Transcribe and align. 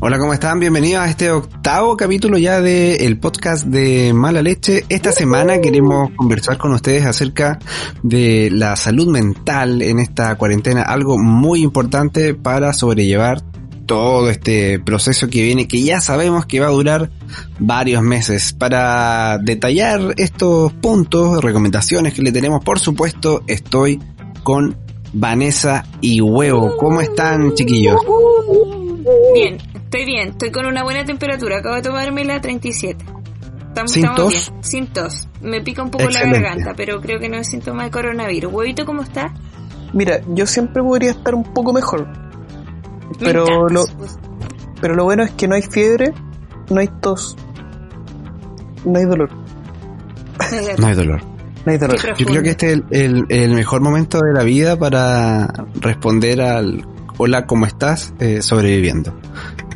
Hola, 0.00 0.20
¿cómo 0.20 0.32
están? 0.32 0.60
Bienvenidos 0.60 1.02
a 1.02 1.10
este 1.10 1.28
octavo 1.32 1.96
capítulo 1.96 2.38
ya 2.38 2.60
del 2.60 3.18
podcast 3.18 3.66
de 3.66 4.12
Mala 4.14 4.42
Leche. 4.42 4.84
Esta 4.88 5.10
semana 5.10 5.60
queremos 5.60 6.12
conversar 6.14 6.56
con 6.56 6.72
ustedes 6.72 7.04
acerca 7.04 7.58
de 8.04 8.48
la 8.52 8.76
salud 8.76 9.08
mental 9.08 9.82
en 9.82 9.98
esta 9.98 10.36
cuarentena, 10.36 10.82
algo 10.82 11.18
muy 11.18 11.62
importante 11.62 12.34
para 12.34 12.72
sobrellevar 12.72 13.42
todo 13.86 14.30
este 14.30 14.78
proceso 14.78 15.28
que 15.28 15.42
viene, 15.42 15.66
que 15.66 15.82
ya 15.82 16.00
sabemos 16.00 16.46
que 16.46 16.60
va 16.60 16.68
a 16.68 16.70
durar 16.70 17.10
varios 17.58 18.00
meses. 18.00 18.52
Para 18.52 19.38
detallar 19.38 20.14
estos 20.16 20.72
puntos, 20.74 21.42
recomendaciones 21.42 22.14
que 22.14 22.22
le 22.22 22.30
tenemos, 22.30 22.62
por 22.62 22.78
supuesto, 22.78 23.42
estoy 23.48 23.98
con 24.44 24.76
Vanessa 25.12 25.84
y 26.00 26.20
Huevo. 26.20 26.76
¿Cómo 26.76 27.00
están, 27.00 27.54
chiquillos? 27.54 28.00
Bien, 29.34 29.58
estoy 29.88 30.04
bien, 30.04 30.28
estoy 30.30 30.50
con 30.50 30.66
una 30.66 30.82
buena 30.82 31.04
temperatura, 31.04 31.58
acabo 31.58 31.74
de 31.76 31.82
tomarme 31.82 32.24
la 32.24 32.40
37. 32.40 33.04
Estamos, 33.68 33.92
¿Sin 33.92 34.04
estamos 34.04 34.32
tos? 34.32 34.50
bien, 34.50 34.64
sin 34.64 34.86
tos. 34.88 35.28
Me 35.40 35.60
pica 35.62 35.82
un 35.82 35.90
poco 35.90 36.04
Excelente. 36.04 36.40
la 36.40 36.48
garganta, 36.48 36.74
pero 36.76 37.00
creo 37.00 37.18
que 37.20 37.28
no 37.28 37.36
es 37.36 37.48
síntoma 37.48 37.84
de 37.84 37.90
coronavirus. 37.90 38.52
¿Huevito 38.52 38.84
cómo 38.84 39.02
está? 39.02 39.32
Mira, 39.92 40.20
yo 40.34 40.46
siempre 40.46 40.82
podría 40.82 41.10
estar 41.12 41.34
un 41.34 41.44
poco 41.44 41.72
mejor. 41.72 42.06
Me 42.08 43.14
Pero 43.20 43.44
encanta. 43.46 43.72
lo, 43.74 43.84
pero 44.80 44.94
lo 44.94 45.04
bueno 45.04 45.22
es 45.22 45.30
que 45.32 45.48
no 45.48 45.54
hay 45.54 45.62
fiebre, 45.62 46.12
no 46.70 46.80
hay 46.80 46.88
tos, 47.00 47.36
no 48.84 48.98
hay 48.98 49.04
dolor, 49.06 49.30
No 50.78 50.86
hay 50.86 50.94
dolor. 50.94 51.22
no 51.64 51.72
hay 51.72 51.78
dolor. 51.78 51.98
Yo 52.16 52.26
creo 52.26 52.42
que 52.42 52.50
este 52.50 52.72
es 52.72 52.72
el, 52.74 52.84
el- 52.90 53.26
el 53.30 53.54
mejor 53.54 53.80
momento 53.80 54.20
de 54.20 54.32
la 54.32 54.42
vida 54.44 54.76
para 54.78 55.46
responder 55.80 56.40
al 56.42 56.86
hola, 57.16 57.46
¿cómo 57.46 57.64
estás? 57.66 58.12
Eh, 58.20 58.42
sobreviviendo. 58.42 59.18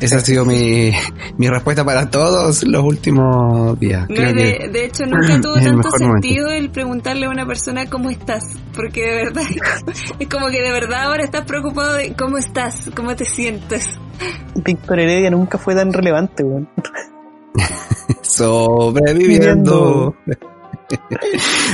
Esa 0.03 0.17
ha 0.17 0.19
sido 0.19 0.43
mi, 0.43 0.91
mi 1.37 1.47
respuesta 1.47 1.85
para 1.85 2.09
todos 2.09 2.63
los 2.63 2.83
últimos 2.83 3.79
días. 3.79 4.01
No, 4.09 4.15
Creo 4.15 4.33
de, 4.33 4.57
que 4.57 4.67
de 4.67 4.85
hecho, 4.85 5.05
nunca 5.05 5.39
tuvo 5.41 5.55
el 5.55 5.63
tanto 5.63 5.89
momento. 5.91 5.97
sentido 5.97 6.49
el 6.49 6.69
preguntarle 6.71 7.25
a 7.25 7.29
una 7.29 7.45
persona 7.45 7.89
cómo 7.89 8.09
estás, 8.09 8.43
porque 8.75 9.01
de 9.01 9.15
verdad 9.15 9.43
es 10.19 10.27
como 10.27 10.47
que 10.47 10.61
de 10.61 10.73
verdad 10.73 11.03
ahora 11.03 11.23
estás 11.23 11.45
preocupado 11.45 11.93
de 11.93 12.13
cómo 12.15 12.37
estás, 12.37 12.91
cómo 12.93 13.15
te 13.15 13.23
sientes. 13.23 13.85
Víctor 14.55 14.99
Heredia 14.99 15.29
nunca 15.29 15.57
fue 15.57 15.73
tan 15.73 15.93
relevante, 15.93 16.43
weón. 16.43 16.67
sobreviviendo. 18.21 20.15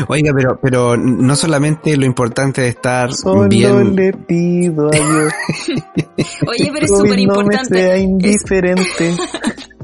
Oiga, 0.07 0.31
pero, 0.35 0.59
pero 0.61 0.97
no 0.97 1.35
solamente 1.35 1.95
lo 1.97 2.05
importante 2.05 2.63
es 2.67 2.75
estar 2.75 3.11
Solo 3.13 3.47
bien. 3.47 3.95
le 3.95 4.13
pido 4.13 4.87
a 4.87 4.91
Dios 4.91 5.33
Oye, 6.47 6.69
pero 6.73 6.85
es 6.85 6.91
que 6.91 6.97
súper 6.97 7.25
no 7.27 7.43
me 7.43 7.53
sea 7.55 7.97
importante. 7.97 7.99
indiferente. 7.99 9.15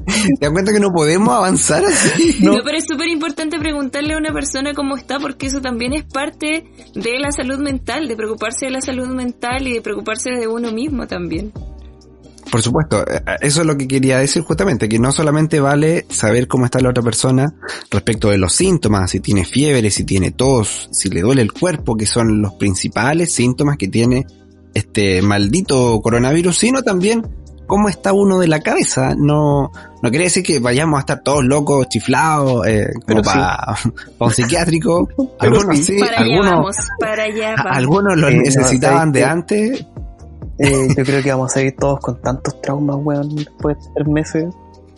¿Te 0.06 0.46
das 0.46 0.52
cuenta 0.52 0.72
que 0.72 0.80
no 0.80 0.92
podemos 0.92 1.30
avanzar 1.34 1.84
así? 1.84 2.38
No. 2.42 2.54
pero 2.64 2.78
es 2.78 2.86
súper 2.88 3.08
importante 3.08 3.58
preguntarle 3.58 4.14
a 4.14 4.18
una 4.18 4.32
persona 4.32 4.74
cómo 4.74 4.96
está, 4.98 5.20
porque 5.20 5.48
eso 5.48 5.62
también 5.62 5.94
es 5.94 6.04
parte 6.04 6.64
de 6.94 7.20
la 7.20 7.32
salud 7.32 7.58
mental, 7.60 8.08
de 8.08 8.16
preocuparse 8.16 8.68
de 8.68 8.72
la 8.72 8.82
salud 8.82 9.08
mental 9.08 9.68
y 9.68 9.74
de 9.74 9.82
preocuparse 9.82 10.30
de 10.32 10.48
uno 10.48 10.72
mismo 10.72 11.08
también. 11.08 11.52
Por 12.56 12.62
supuesto, 12.62 13.06
eh, 13.06 13.22
eso 13.42 13.60
es 13.60 13.68
lo 13.68 13.76
que 13.76 13.86
quería 13.86 14.18
decir 14.18 14.42
justamente, 14.42 14.88
que 14.88 14.98
no 14.98 15.12
solamente 15.12 15.60
vale 15.60 16.06
saber 16.08 16.48
cómo 16.48 16.64
está 16.64 16.80
la 16.80 16.92
otra 16.92 17.04
persona 17.04 17.54
respecto 17.92 18.30
de 18.30 18.38
los 18.38 18.54
síntomas, 18.54 19.12
si 19.12 19.20
tiene 19.20 19.44
fiebre, 19.44 19.92
si 19.92 20.06
tiene 20.06 20.32
tos, 20.32 20.88
si 20.90 21.10
le 21.10 21.20
duele 21.20 21.42
el 21.42 21.52
cuerpo, 21.52 21.98
que 21.98 22.06
son 22.06 22.42
los 22.42 22.54
principales 22.54 23.34
síntomas 23.34 23.76
que 23.76 23.90
tiene 23.90 24.26
este 24.74 25.22
maldito 25.22 26.00
coronavirus, 26.02 26.58
sino 26.58 26.82
también 26.82 27.28
cómo 27.68 27.90
está 27.90 28.14
uno 28.14 28.40
de 28.40 28.48
la 28.48 28.62
cabeza. 28.62 29.16
No, 29.18 29.74
no 30.02 30.10
quiere 30.10 30.24
decir 30.24 30.44
que 30.44 30.60
vayamos 30.60 30.96
a 30.96 31.00
estar 31.02 31.24
todos 31.24 31.44
locos, 31.44 31.90
chiflados, 31.90 32.66
eh, 32.68 32.88
como 33.06 33.22
sí. 33.22 33.32
para 33.34 33.78
un 34.20 34.32
psiquiátrico. 34.32 35.10
Algunos 35.40 35.78
sí. 35.78 35.84
sí, 35.84 36.00
para 36.00 36.22
allá 36.22 36.36
algunos, 36.36 36.52
vamos, 36.52 36.78
para 37.02 37.24
allá 37.24 37.56
vamos. 37.58 37.78
algunos 37.78 38.18
lo 38.18 38.30
Eh, 38.30 38.38
necesitaban 38.38 39.00
¿sabes 39.00 39.14
de 39.14 39.24
antes, 39.26 39.86
Eh, 40.60 40.88
yo 40.98 41.04
creo 41.04 41.22
que 41.24 41.30
vamos 41.32 41.56
a 41.56 41.62
ir 41.62 41.76
todos 41.76 42.00
con 42.00 42.22
tantos 42.22 42.62
traumas, 42.62 42.98
weón, 43.00 43.36
después 43.36 43.78
de 43.78 43.90
tres 43.96 44.08
meses. 44.08 44.46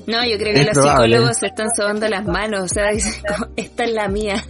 No, 0.06 0.24
yo 0.26 0.38
creo 0.38 0.54
que 0.54 0.62
Es 0.62 0.68
los 0.68 0.78
probable. 0.78 1.08
psicólogos 1.08 1.38
se 1.38 1.48
están 1.48 1.68
sobando 1.76 2.08
las 2.08 2.26
manos, 2.26 2.62
o 2.62 2.68
sea, 2.68 2.92
dicen, 2.94 3.24
esta 3.56 3.84
es 3.84 3.94
la 3.94 4.08
mía. 4.08 4.44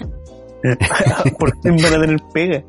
Por 1.40 1.62
fin 1.62 1.78
van 1.81 1.94
a 1.95 2.01
tener 2.01 2.19
pega. 2.34 2.63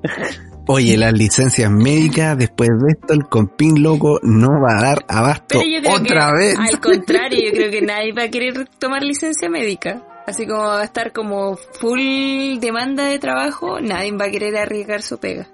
Oye, 0.66 0.99
las 0.99 1.12
licencias 1.15 1.71
médicas, 1.71 2.37
después 2.37 2.69
de 2.69 2.93
esto, 2.93 3.15
el 3.15 3.25
compín 3.26 3.82
loco 3.82 4.21
no 4.22 4.60
va 4.60 4.78
a 4.78 4.82
dar 4.82 5.05
abasto 5.09 5.60
Pero 5.60 5.62
yo 5.62 5.81
creo 5.81 5.94
otra 5.97 6.26
que, 6.32 6.38
vez. 6.38 6.59
al 6.59 6.81
contrario, 6.81 7.41
yo 7.47 7.53
creo 7.53 7.70
que 7.70 7.81
nadie 7.82 8.12
va 8.12 8.25
a 8.25 8.28
querer 8.28 8.69
tomar 8.78 9.03
licencia 9.03 9.49
médica. 9.49 10.03
Así 10.26 10.47
como 10.47 10.60
va 10.65 10.82
a 10.82 10.84
estar 10.84 11.12
como 11.15 11.56
full 11.56 12.59
demanda 12.60 13.05
de 13.06 13.19
trabajo, 13.19 13.81
nadie 13.81 14.12
va 14.12 14.26
a 14.26 14.31
querer 14.31 14.59
arriesgar 14.59 15.00
su 15.00 15.16
pega. 15.19 15.49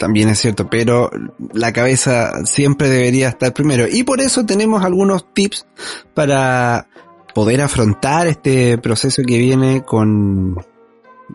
También 0.00 0.30
es 0.30 0.38
cierto, 0.38 0.70
pero 0.70 1.10
la 1.52 1.74
cabeza 1.74 2.32
siempre 2.46 2.88
debería 2.88 3.28
estar 3.28 3.52
primero. 3.52 3.84
Y 3.86 4.02
por 4.02 4.22
eso 4.22 4.46
tenemos 4.46 4.82
algunos 4.82 5.26
tips 5.34 5.66
para 6.14 6.88
poder 7.34 7.60
afrontar 7.60 8.26
este 8.26 8.78
proceso 8.78 9.20
que 9.26 9.36
viene 9.36 9.82
con, 9.84 10.56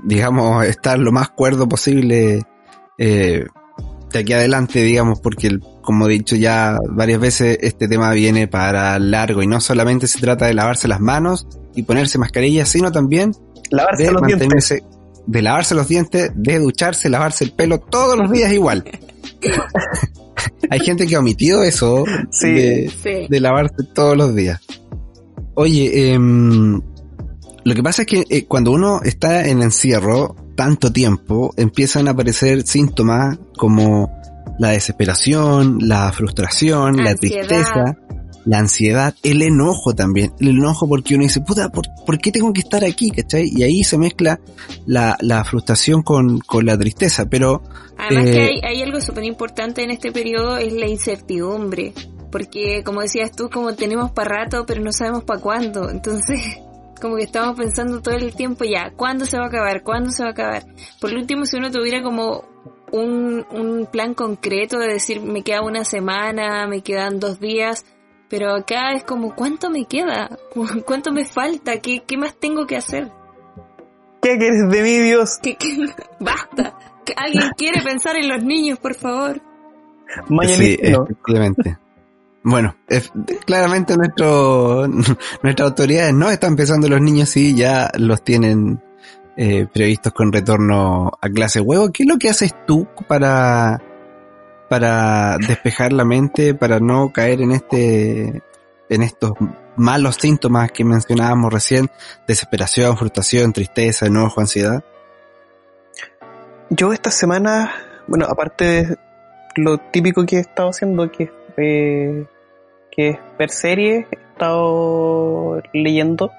digamos, 0.04 0.66
estar 0.66 0.98
lo 0.98 1.12
más 1.12 1.30
cuerdo 1.30 1.70
posible 1.70 2.42
eh, 2.98 3.46
de 4.12 4.20
aquí 4.20 4.34
adelante, 4.34 4.82
digamos, 4.82 5.20
porque 5.20 5.46
el- 5.46 5.62
como 5.84 6.08
he 6.08 6.14
dicho 6.14 6.36
ya 6.36 6.80
varias 6.90 7.20
veces, 7.20 7.60
este 7.62 7.88
tema 7.88 8.12
viene 8.14 8.48
para 8.48 8.98
largo 8.98 9.44
y 9.44 9.48
no 9.48 9.62
solamente 9.62 10.08
se 10.08 10.20
trata 10.20 10.48
de 10.48 10.56
lavarse 10.56 10.88
las 10.88 11.02
manos 11.02 11.48
y 11.76 11.84
ponerse 11.84 12.18
mascarilla, 12.18 12.66
sino 12.66 12.92
también 12.92 13.32
Lavarse 13.70 14.04
de 14.06 14.12
los 14.12 14.22
dientes. 14.40 14.84
De 15.28 15.42
lavarse 15.42 15.76
los 15.76 15.88
dientes, 15.88 16.32
de 16.36 16.60
ducharse, 16.60 17.10
lavarse 17.10 17.44
el 17.44 17.52
pelo 17.52 17.80
todos 17.80 18.18
los 18.18 18.32
días 18.32 18.52
igual. 18.54 18.84
Hay 20.70 20.80
gente 20.80 21.08
que 21.08 21.16
ha 21.16 21.20
omitido 21.20 21.64
eso 21.64 22.04
Sí. 22.32 22.52
de, 22.52 22.92
Sí. 23.04 23.28
de 23.30 23.40
lavarse 23.40 23.76
todos 23.94 24.18
los 24.18 24.36
días. 24.36 24.60
Oye, 25.56 26.12
em, 26.14 26.82
lo 27.64 27.74
que 27.74 27.84
pasa 27.84 28.02
es 28.04 28.08
que 28.08 28.24
eh, 28.30 28.46
cuando 28.46 28.72
uno 28.72 29.02
está 29.04 29.48
en 29.48 29.62
encierro 29.62 30.36
tanto 30.56 30.92
tiempo, 30.92 31.54
empiezan 31.58 32.08
a 32.08 32.12
aparecer 32.12 32.64
síntomas 32.68 33.38
como 33.58 34.12
la 34.60 34.70
desesperación, 34.70 35.80
la 35.82 36.12
frustración, 36.12 37.04
la 37.04 37.16
tristeza, 37.16 37.98
la 38.46 38.60
ansiedad, 38.60 39.16
el 39.24 39.42
enojo 39.42 39.94
también. 39.94 40.32
El 40.40 40.50
enojo 40.50 40.88
porque 40.88 41.16
uno 41.16 41.24
dice, 41.24 41.42
puta, 41.42 41.70
¿por, 41.70 41.86
por 42.06 42.20
qué 42.20 42.32
tengo 42.32 42.54
que 42.54 42.62
estar 42.62 42.84
aquí? 42.84 43.10
¿Cachai? 43.10 43.50
Y 43.54 43.64
ahí 43.64 43.84
se 43.84 43.98
mezcla 43.98 44.40
la, 44.86 45.18
la 45.22 45.44
frustración 45.44 46.04
con, 46.04 46.40
con 46.40 46.66
la 46.66 46.78
tristeza. 46.78 47.26
Pero 47.28 47.62
Además 47.98 48.26
Eh, 48.28 48.32
que 48.32 48.42
hay, 48.42 48.60
hay 48.64 48.82
algo 48.82 49.02
súper 49.02 49.24
importante 49.24 49.84
en 49.84 49.92
este 49.92 50.12
periodo, 50.12 50.58
es 50.58 50.74
la 50.74 50.88
incertidumbre. 50.88 51.94
Porque 52.32 52.84
como 52.84 53.02
decías 53.02 53.32
tú, 53.32 53.50
como 53.50 53.76
tenemos 53.76 54.12
para 54.12 54.44
rato, 54.44 54.66
pero 54.66 54.82
no 54.82 54.92
sabemos 54.92 55.24
para 55.24 55.40
cuándo. 55.40 55.90
Entonces, 55.90 56.58
como 57.02 57.16
que 57.16 57.24
estamos 57.24 57.58
pensando 57.58 58.02
todo 58.02 58.16
el 58.16 58.36
tiempo 58.36 58.66
ya, 58.66 58.92
¿cuándo 58.96 59.26
se 59.26 59.38
va 59.38 59.46
a 59.46 59.48
acabar? 59.48 59.84
¿Cuándo 59.84 60.12
se 60.12 60.24
va 60.24 60.30
a 60.30 60.34
acabar? 60.34 60.66
Por 61.00 61.14
último, 61.14 61.46
si 61.46 61.58
uno 61.58 61.72
tuviera 61.72 62.04
como 62.04 62.44
un, 62.92 63.46
un 63.52 63.88
plan 63.92 64.14
concreto 64.14 64.78
de 64.80 64.94
decir, 64.94 65.22
me 65.22 65.44
queda 65.44 65.62
una 65.62 65.84
semana, 65.86 66.68
me 66.68 66.82
quedan 66.82 67.20
dos 67.20 67.40
días, 67.40 67.86
pero 68.30 68.54
acá 68.54 68.94
es 68.94 69.04
como, 69.04 69.36
¿cuánto 69.36 69.70
me 69.70 69.86
queda? 69.86 70.30
¿Cuánto 70.86 71.12
me 71.12 71.26
falta? 71.26 71.80
¿Qué, 71.80 72.04
qué 72.06 72.18
más 72.18 72.36
tengo 72.36 72.66
que 72.66 72.78
hacer? 72.78 73.12
¿Qué 74.22 74.38
quieres 74.38 74.70
de 74.70 74.82
mí, 74.82 74.98
Dios? 75.00 75.38
¿Qué, 75.42 75.56
qué? 75.56 75.78
Basta. 76.20 76.78
Que 77.06 77.14
¿Alguien 77.16 77.52
quiere 77.56 77.82
pensar 77.84 78.16
en 78.16 78.28
los 78.30 78.44
niños, 78.44 78.80
por 78.80 78.96
favor? 78.96 79.40
Sí, 80.48 80.78
efectivamente. 80.82 81.78
Bueno, 82.44 82.76
es- 82.88 83.12
claramente 83.46 83.96
nuestro, 83.98 84.88
nuestras 85.44 85.70
autoridades 85.70 86.14
no 86.14 86.30
están 86.30 86.56
pensando 86.56 86.88
en 86.88 86.94
los 86.94 87.02
niños 87.02 87.36
y 87.38 87.56
ya 87.56 87.92
los 87.98 88.24
tienen 88.24 88.82
eh, 89.38 89.68
previstos 89.72 90.14
con 90.14 90.32
retorno 90.32 91.12
a 91.22 91.30
clase 91.30 91.60
huevo. 91.60 91.92
¿Qué 91.92 92.04
es 92.04 92.10
lo 92.10 92.18
que 92.18 92.30
haces 92.30 92.56
tú 92.66 92.88
para, 93.08 93.82
para 94.70 95.38
despejar 95.38 95.94
la 95.94 96.06
mente, 96.06 96.54
para 96.54 96.80
no 96.80 97.12
caer 97.12 97.42
en 97.42 97.52
este, 97.52 98.42
en 98.90 99.02
estos 99.04 99.34
malos 99.76 100.16
síntomas 100.16 100.72
que 100.72 100.84
mencionábamos 100.84 101.54
recién? 101.54 101.90
Desesperación, 102.28 102.98
frustración, 102.98 103.54
tristeza, 103.54 104.06
enojo, 104.06 104.42
ansiedad. 104.42 104.84
Yo 106.70 106.94
esta 106.94 107.12
semana, 107.12 107.72
bueno, 108.08 108.26
aparte 108.28 108.66
de 108.66 108.98
lo 109.56 109.78
típico 109.78 110.26
que 110.26 110.38
he 110.38 110.40
estado 110.40 110.70
haciendo, 110.70 111.12
que 111.12 111.32
eh, 111.58 112.26
que 112.92 113.10
es 113.10 113.20
ver 113.38 113.50
series, 113.50 114.06
he 114.12 114.16
estado 114.16 115.62
leyendo 115.74 116.32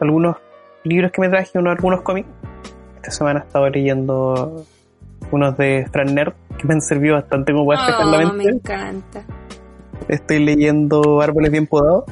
algunos 0.00 0.36
libros 0.84 1.12
que 1.12 1.20
me 1.20 1.28
traje, 1.28 1.58
unos, 1.58 1.76
algunos 1.76 2.02
cómics. 2.02 2.28
Esta 2.96 3.10
semana 3.10 3.40
he 3.40 3.46
estado 3.46 3.68
leyendo 3.70 4.64
unos 5.30 5.56
de 5.56 5.86
Fran 5.92 6.14
Nerd, 6.14 6.32
que 6.58 6.66
me 6.66 6.74
han 6.74 6.80
servido 6.82 7.14
bastante 7.14 7.52
como 7.52 7.66
para 7.66 7.82
despejar 7.86 8.06
la 8.06 8.28
Oh, 8.28 8.32
me 8.32 8.44
mente. 8.44 8.70
encanta. 8.72 9.22
estoy 10.08 10.44
leyendo 10.44 11.20
Árboles 11.20 11.50
Bien 11.50 11.66
Podados. 11.66 12.04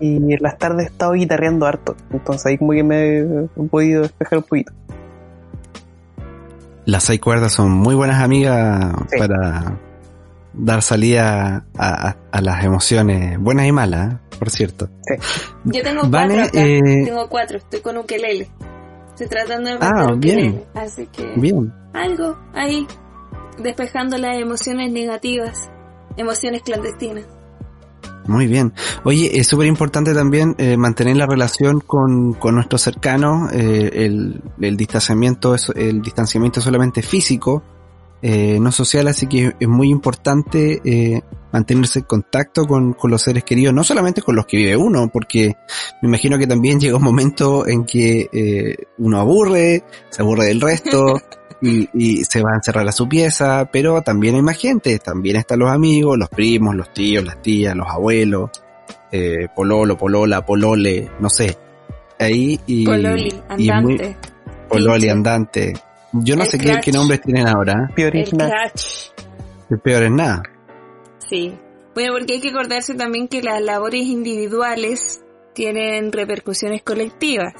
Y 0.00 0.16
en 0.16 0.38
las 0.40 0.56
tardes 0.58 0.86
he 0.86 0.90
estado 0.90 1.12
guitarreando 1.12 1.66
harto. 1.66 1.96
Entonces 2.12 2.46
ahí 2.46 2.58
como 2.58 2.72
que 2.72 2.84
me 2.84 3.18
he 3.18 3.48
podido 3.70 4.02
despejar 4.02 4.38
un 4.38 4.44
poquito. 4.44 4.72
Las 6.84 7.04
seis 7.04 7.20
cuerdas 7.20 7.52
son 7.52 7.70
muy 7.72 7.94
buenas 7.94 8.22
amigas 8.22 8.94
para 9.18 9.76
dar 10.54 10.82
salida 10.82 11.64
a, 11.76 12.16
las 12.40 12.64
emociones 12.64 13.38
buenas 13.38 13.66
y 13.66 13.72
malas, 13.72 14.16
por 14.38 14.50
cierto. 14.50 14.88
Yo 15.64 15.82
tengo 15.82 16.02
cuatro 16.08 16.42
acá. 16.44 16.50
Eh, 16.54 16.80
tengo 17.04 17.28
cuatro, 17.28 17.58
estoy 17.58 17.80
con 17.80 17.98
ukelele. 17.98 18.48
Estoy 19.18 19.36
tratando 19.36 19.70
de 19.70 19.78
ah, 19.80 20.14
bien. 20.16 20.62
así 20.74 21.08
que 21.08 21.26
bien. 21.34 21.74
algo 21.92 22.38
ahí 22.54 22.86
despejando 23.60 24.16
las 24.16 24.38
emociones 24.38 24.92
negativas, 24.92 25.72
emociones 26.16 26.62
clandestinas. 26.62 27.24
Muy 28.28 28.46
bien. 28.46 28.72
Oye, 29.02 29.40
es 29.40 29.48
súper 29.48 29.66
importante 29.66 30.14
también 30.14 30.54
eh, 30.58 30.76
mantener 30.76 31.16
la 31.16 31.26
relación 31.26 31.80
con, 31.80 32.34
con 32.34 32.54
nuestros 32.54 32.80
cercanos, 32.80 33.52
eh, 33.52 33.90
el, 33.92 34.40
el, 34.60 34.76
distanciamiento, 34.76 35.56
el 35.74 36.00
distanciamiento 36.00 36.60
solamente 36.60 37.02
físico, 37.02 37.64
eh, 38.20 38.58
no 38.60 38.72
social, 38.72 39.06
así 39.08 39.26
que 39.26 39.54
es 39.58 39.68
muy 39.68 39.90
importante 39.90 40.80
eh, 40.84 41.20
mantenerse 41.52 42.00
en 42.00 42.04
contacto 42.04 42.64
con, 42.64 42.92
con, 42.94 43.10
los 43.10 43.22
seres 43.22 43.44
queridos, 43.44 43.72
no 43.72 43.84
solamente 43.84 44.22
con 44.22 44.34
los 44.34 44.46
que 44.46 44.56
vive 44.56 44.76
uno, 44.76 45.08
porque 45.12 45.54
me 46.02 46.08
imagino 46.08 46.36
que 46.38 46.46
también 46.46 46.80
llega 46.80 46.96
un 46.96 47.04
momento 47.04 47.66
en 47.66 47.84
que 47.84 48.28
eh, 48.32 48.76
uno 48.98 49.20
aburre, 49.20 49.84
se 50.10 50.22
aburre 50.22 50.46
del 50.46 50.60
resto, 50.60 51.20
y, 51.62 52.24
se 52.24 52.42
va 52.42 52.52
a 52.52 52.56
encerrar 52.56 52.86
a 52.88 52.92
su 52.92 53.08
pieza, 53.08 53.68
pero 53.72 54.02
también 54.02 54.34
hay 54.34 54.42
más 54.42 54.56
gente, 54.56 54.98
también 54.98 55.36
están 55.36 55.60
los 55.60 55.70
amigos, 55.70 56.18
los 56.18 56.28
primos, 56.28 56.74
los 56.74 56.92
tíos, 56.92 57.24
las 57.24 57.40
tías, 57.42 57.74
los 57.74 57.88
abuelos, 57.88 58.50
eh, 59.10 59.48
pololo, 59.54 59.96
polola, 59.96 60.44
polole, 60.44 61.10
no 61.20 61.30
sé. 61.30 61.56
Ahí 62.18 62.58
y, 62.66 62.84
Pololi, 62.84 63.32
andante. 63.48 64.16
pololi, 64.68 65.08
andante. 65.08 65.72
Yo 66.12 66.36
no 66.36 66.44
sé 66.44 66.58
qué, 66.58 66.78
qué, 66.82 66.92
nombres 66.92 67.20
tienen 67.20 67.48
ahora. 67.48 67.74
Peor 67.94 68.16
es 68.16 68.32
nada. 68.32 68.72
Peor 69.82 70.02
es 70.04 70.10
nada. 70.10 70.42
Sí. 71.18 71.54
Bueno, 71.94 72.12
porque 72.12 72.34
hay 72.34 72.40
que 72.40 72.50
acordarse 72.50 72.94
también 72.94 73.28
que 73.28 73.42
las 73.42 73.60
labores 73.60 74.02
individuales 74.02 75.22
tienen 75.54 76.12
repercusiones 76.12 76.82
colectivas. 76.82 77.52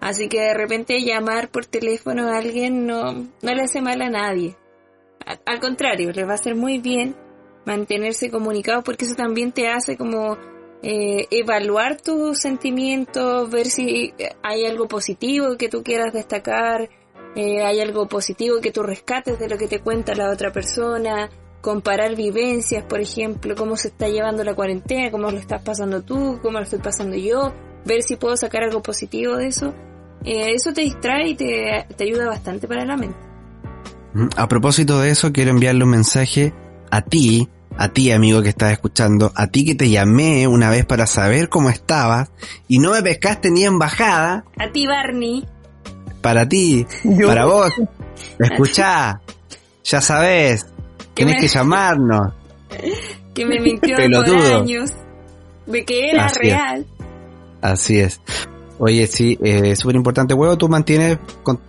Así 0.00 0.28
que 0.28 0.40
de 0.40 0.54
repente 0.54 1.02
llamar 1.02 1.50
por 1.50 1.66
teléfono 1.66 2.28
a 2.28 2.38
alguien 2.38 2.86
no, 2.86 3.12
no 3.12 3.54
le 3.54 3.62
hace 3.62 3.82
mal 3.82 4.00
a 4.02 4.08
nadie. 4.08 4.56
Al 5.44 5.60
contrario, 5.60 6.12
le 6.12 6.24
va 6.24 6.32
a 6.32 6.34
hacer 6.34 6.54
muy 6.54 6.78
bien 6.78 7.16
mantenerse 7.66 8.30
comunicado 8.30 8.82
porque 8.82 9.04
eso 9.04 9.14
también 9.14 9.52
te 9.52 9.68
hace 9.68 9.96
como 9.96 10.38
eh, 10.82 11.26
evaluar 11.30 12.00
tus 12.00 12.38
sentimientos, 12.38 13.50
ver 13.50 13.66
si 13.66 14.14
hay 14.42 14.64
algo 14.64 14.88
positivo 14.88 15.56
que 15.58 15.68
tú 15.68 15.82
quieras 15.82 16.12
destacar, 16.12 16.88
eh, 17.36 17.62
hay 17.64 17.80
algo 17.80 18.08
positivo 18.08 18.60
que 18.60 18.72
tú 18.72 18.82
rescates 18.82 19.38
de 19.38 19.48
lo 19.48 19.58
que 19.58 19.68
te 19.68 19.80
cuenta 19.80 20.14
la 20.14 20.30
otra 20.30 20.52
persona, 20.52 21.30
comparar 21.60 22.16
vivencias, 22.16 22.84
por 22.84 23.00
ejemplo, 23.00 23.54
cómo 23.54 23.76
se 23.76 23.88
está 23.88 24.08
llevando 24.08 24.44
la 24.44 24.54
cuarentena, 24.54 25.10
cómo 25.10 25.30
lo 25.30 25.38
estás 25.38 25.62
pasando 25.62 26.02
tú, 26.02 26.38
cómo 26.42 26.58
lo 26.58 26.64
estoy 26.64 26.80
pasando 26.80 27.16
yo, 27.16 27.52
ver 27.84 28.02
si 28.02 28.16
puedo 28.16 28.36
sacar 28.36 28.62
algo 28.64 28.82
positivo 28.82 29.36
de 29.36 29.48
eso 29.48 29.74
eh, 30.24 30.52
eso 30.54 30.72
te 30.72 30.82
distrae 30.82 31.28
y 31.28 31.34
te, 31.34 31.86
ayuda 32.00 32.26
bastante 32.26 32.68
para 32.68 32.84
la 32.84 32.96
mente. 32.96 33.18
A 34.36 34.48
propósito 34.48 35.00
de 35.00 35.10
eso, 35.10 35.32
quiero 35.32 35.50
enviarle 35.50 35.84
un 35.84 35.90
mensaje 35.90 36.52
a 36.90 37.02
ti, 37.02 37.48
a 37.76 37.88
ti 37.88 38.10
amigo 38.10 38.42
que 38.42 38.48
estás 38.48 38.72
escuchando, 38.72 39.32
a 39.34 39.46
ti 39.46 39.64
que 39.64 39.74
te 39.74 39.88
llamé 39.88 40.46
una 40.48 40.68
vez 40.68 40.84
para 40.84 41.06
saber 41.06 41.48
cómo 41.48 41.70
estabas 41.70 42.30
y 42.68 42.80
no 42.80 42.90
me 42.90 43.02
pescaste 43.02 43.50
ni 43.50 43.64
en 43.64 43.78
bajada. 43.78 44.44
A 44.58 44.70
ti 44.72 44.86
Barney. 44.86 45.46
Para 46.20 46.48
ti, 46.48 46.86
para 47.26 47.46
vos. 47.46 47.72
Escuchá, 48.38 49.20
ya 49.84 50.00
sabes, 50.00 50.66
tienes 51.14 51.40
que 51.40 51.48
llamarnos. 51.48 52.32
Que 53.32 53.46
me 53.46 53.60
mintió 53.60 53.94
por 53.96 54.36
años 54.36 54.90
de 55.64 55.84
que 55.84 56.10
era 56.10 56.26
real. 56.28 56.84
Así 57.62 58.00
es. 58.00 58.20
Oye, 58.82 59.06
sí, 59.06 59.38
eh, 59.42 59.72
es 59.72 59.78
súper 59.78 59.96
importante, 59.96 60.32
huevo, 60.32 60.56
tú 60.56 60.66
mantienes 60.66 61.18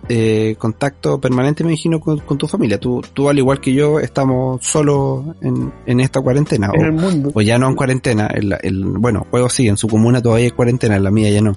eh, 0.08 0.56
contacto 0.58 1.20
permanente, 1.20 1.62
me 1.62 1.72
imagino, 1.72 2.00
con, 2.00 2.38
tu 2.38 2.48
familia. 2.48 2.80
Tú, 2.80 3.02
tú, 3.12 3.28
al 3.28 3.36
igual 3.36 3.60
que 3.60 3.74
yo, 3.74 4.00
estamos 4.00 4.64
solos 4.64 5.36
en, 5.42 5.70
en 5.84 6.00
esta 6.00 6.22
cuarentena. 6.22 6.70
En 6.72 6.86
el 6.86 6.92
mundo. 6.92 7.30
O 7.34 7.42
ya 7.42 7.58
no 7.58 7.68
en 7.68 7.76
cuarentena. 7.76 8.28
El, 8.28 8.56
el, 8.62 8.82
bueno, 8.84 9.26
juego 9.30 9.50
sí, 9.50 9.68
en 9.68 9.76
su 9.76 9.88
comuna 9.88 10.22
todavía 10.22 10.46
hay 10.46 10.50
cuarentena, 10.52 10.96
en 10.96 11.04
la 11.04 11.10
mía 11.10 11.28
ya 11.28 11.42
no. 11.42 11.54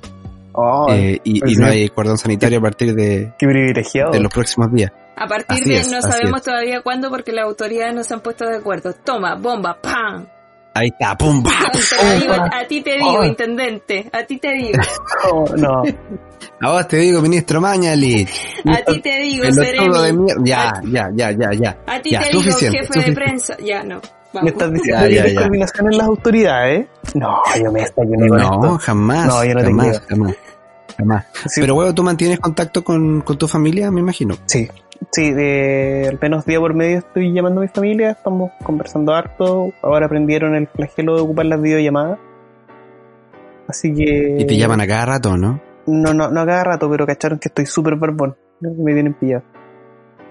Eh, 0.90 1.20
y, 1.24 1.52
y 1.52 1.56
no 1.56 1.68
hay 1.68 1.90
cordón 1.90 2.18
sanitario 2.18 2.60
a 2.60 2.62
partir 2.62 2.94
de, 2.94 3.34
qué 3.38 3.48
privilegiado. 3.48 4.12
de 4.12 4.20
los 4.20 4.32
próximos 4.32 4.72
días. 4.72 4.92
A 5.16 5.28
partir 5.28 5.64
de 5.64 5.90
no 5.90 6.02
sabemos 6.02 6.42
todavía 6.42 6.82
cuándo 6.82 7.10
porque 7.10 7.32
las 7.32 7.46
autoridades 7.46 7.96
no 7.96 8.04
se 8.04 8.14
han 8.14 8.22
puesto 8.22 8.46
de 8.46 8.58
acuerdo. 8.58 8.94
Toma, 8.94 9.36
bomba, 9.36 9.78
¡pam! 9.82 10.28
Ahí 10.78 10.90
está, 10.90 11.16
pum, 11.16 11.42
a 11.48 12.68
ti 12.68 12.82
te 12.82 12.96
digo, 12.96 13.20
oh. 13.20 13.24
intendente, 13.24 14.10
a 14.12 14.24
ti 14.26 14.38
te 14.38 14.50
digo. 14.54 14.78
Oh, 15.32 15.46
no. 15.56 15.84
A 16.62 16.72
vos 16.72 16.88
te 16.88 16.98
digo, 16.98 17.22
ministro 17.22 17.62
Mañali. 17.62 18.28
A 18.66 18.82
ti 18.84 19.02
te 19.02 19.20
digo, 19.20 19.46
Seremi. 19.52 20.28
Ya, 20.44 20.74
ya, 20.84 21.10
ya, 21.16 21.32
ya, 21.32 21.50
ya. 21.58 21.78
A 21.88 22.02
ti 22.02 22.12
te 22.12 22.30
digo, 22.30 22.58
jefe 22.58 23.00
de 23.00 23.14
prensa. 23.14 23.58
Ya, 23.64 23.84
no. 23.84 24.02
Me 24.42 24.50
estás 24.50 24.72
diciendo 24.74 25.08
que 25.08 25.20
hay 25.20 25.32
discriminación 25.32 25.92
en 25.92 25.98
las 25.98 26.08
autoridades. 26.08 26.88
No, 27.14 27.42
yo 27.62 27.72
me 27.72 27.82
estoy 27.82 28.08
No, 28.08 28.28
no 28.38 28.78
jamás. 28.78 29.28
No, 29.28 29.46
yo 29.46 29.54
no 29.54 29.62
jamás, 29.62 30.02
jamás. 30.08 30.36
Jamás. 30.98 31.26
Pero, 31.56 31.76
huevo, 31.76 31.94
¿tú 31.94 32.04
mantienes 32.04 32.40
contacto 32.40 32.84
con, 32.84 33.22
con 33.22 33.38
tu 33.38 33.48
familia, 33.48 33.92
me 33.92 34.00
imagino? 34.00 34.36
Sí, 34.46 34.70
Sí, 35.12 35.32
de, 35.32 36.08
al 36.10 36.20
menos 36.22 36.46
día 36.46 36.60
por 36.60 36.74
medio 36.74 37.00
estoy 37.00 37.34
llamando 37.34 37.62
a 37.62 37.64
mi 37.64 37.68
familia, 37.68 38.12
estamos 38.12 38.52
conversando 38.64 39.14
harto, 39.14 39.72
ahora 39.82 40.06
aprendieron 40.06 40.56
el 40.56 40.68
flagelo 40.68 41.16
de 41.16 41.22
ocupar 41.22 41.46
las 41.46 41.62
videollamadas. 41.62 42.20
Así 43.68 43.94
que... 43.94 44.38
¿Y 44.40 44.46
te 44.46 44.58
llaman 44.58 44.82
a 44.82 44.88
cada 44.88 45.06
rato, 45.06 45.38
no? 45.38 45.60
No, 45.88 46.14
no, 46.14 46.30
no 46.30 46.42
a 46.42 46.46
cada 46.46 46.64
rato, 46.64 46.90
pero 46.90 47.06
cacharon 47.06 47.40
que 47.40 47.50
estoy 47.50 47.66
súper 47.66 47.96
barbón, 47.96 48.36
me 48.60 48.94
tienen 48.94 49.14
pillado. 49.14 49.44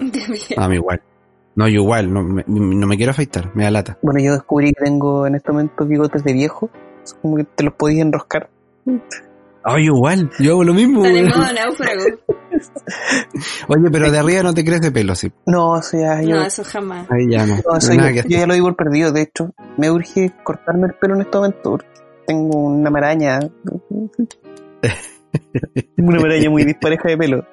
A 0.57 0.69
mí 0.69 0.77
igual. 0.77 1.01
No, 1.57 1.69
yo 1.69 1.83
igual, 1.83 2.13
no 2.13 2.23
me, 2.23 2.45
no 2.47 2.87
me 2.87 2.97
quiero 2.97 3.13
afeitar, 3.13 3.55
me 3.55 3.65
da 3.65 3.71
lata. 3.71 3.99
Bueno, 4.03 4.21
yo 4.21 4.33
descubrí 4.33 4.73
que 4.73 4.85
tengo 4.85 5.27
en 5.27 5.37
este 5.37 5.53
momento 5.53 5.87
bigotes 5.87 6.25
de 6.25 6.33
viejo, 6.33 6.71
es 7.03 7.15
como 7.15 7.37
que 7.37 7.45
te 7.45 7.65
los 7.65 7.75
podías 7.75 8.03
enroscar. 8.03 8.51
Ay, 9.67 9.85
igual, 9.85 10.31
yo 10.39 10.53
hago 10.53 10.65
lo 10.65 10.75
mismo. 10.75 11.03
náufrago. 11.03 12.05
Oye, 13.69 13.91
pero 13.91 14.11
de 14.11 14.19
arriba 14.19 14.43
no 14.43 14.53
te 14.53 14.63
crees 14.63 14.83
de 14.83 14.93
pelo, 14.93 15.15
sí. 15.15 15.33
No, 15.47 15.79
eso 15.79 15.99
ya. 15.99 16.21
Yo, 16.21 16.37
no, 16.37 16.45
eso 16.45 16.63
jamás. 16.65 17.11
Ahí 17.11 17.31
ya 17.31 17.47
no. 17.47 17.57
no 17.65 17.79
eso 17.79 17.95
yo, 17.95 18.11
yo, 18.11 18.23
ya 18.29 18.47
lo 18.47 18.53
digo 18.53 18.67
por 18.67 18.77
perdido. 18.77 19.11
De 19.11 19.23
hecho, 19.23 19.55
me 19.79 19.91
urge 19.91 20.35
cortarme 20.45 20.89
el 20.89 20.95
pelo 20.95 21.15
en 21.15 21.23
este 21.23 21.39
momento 21.39 21.63
porque 21.63 21.87
tengo 22.27 22.59
una 22.59 22.91
maraña. 22.91 23.39
una 25.97 26.21
maraña 26.21 26.51
muy 26.51 26.65
dispareja 26.65 27.09
de 27.09 27.17
pelo. 27.17 27.47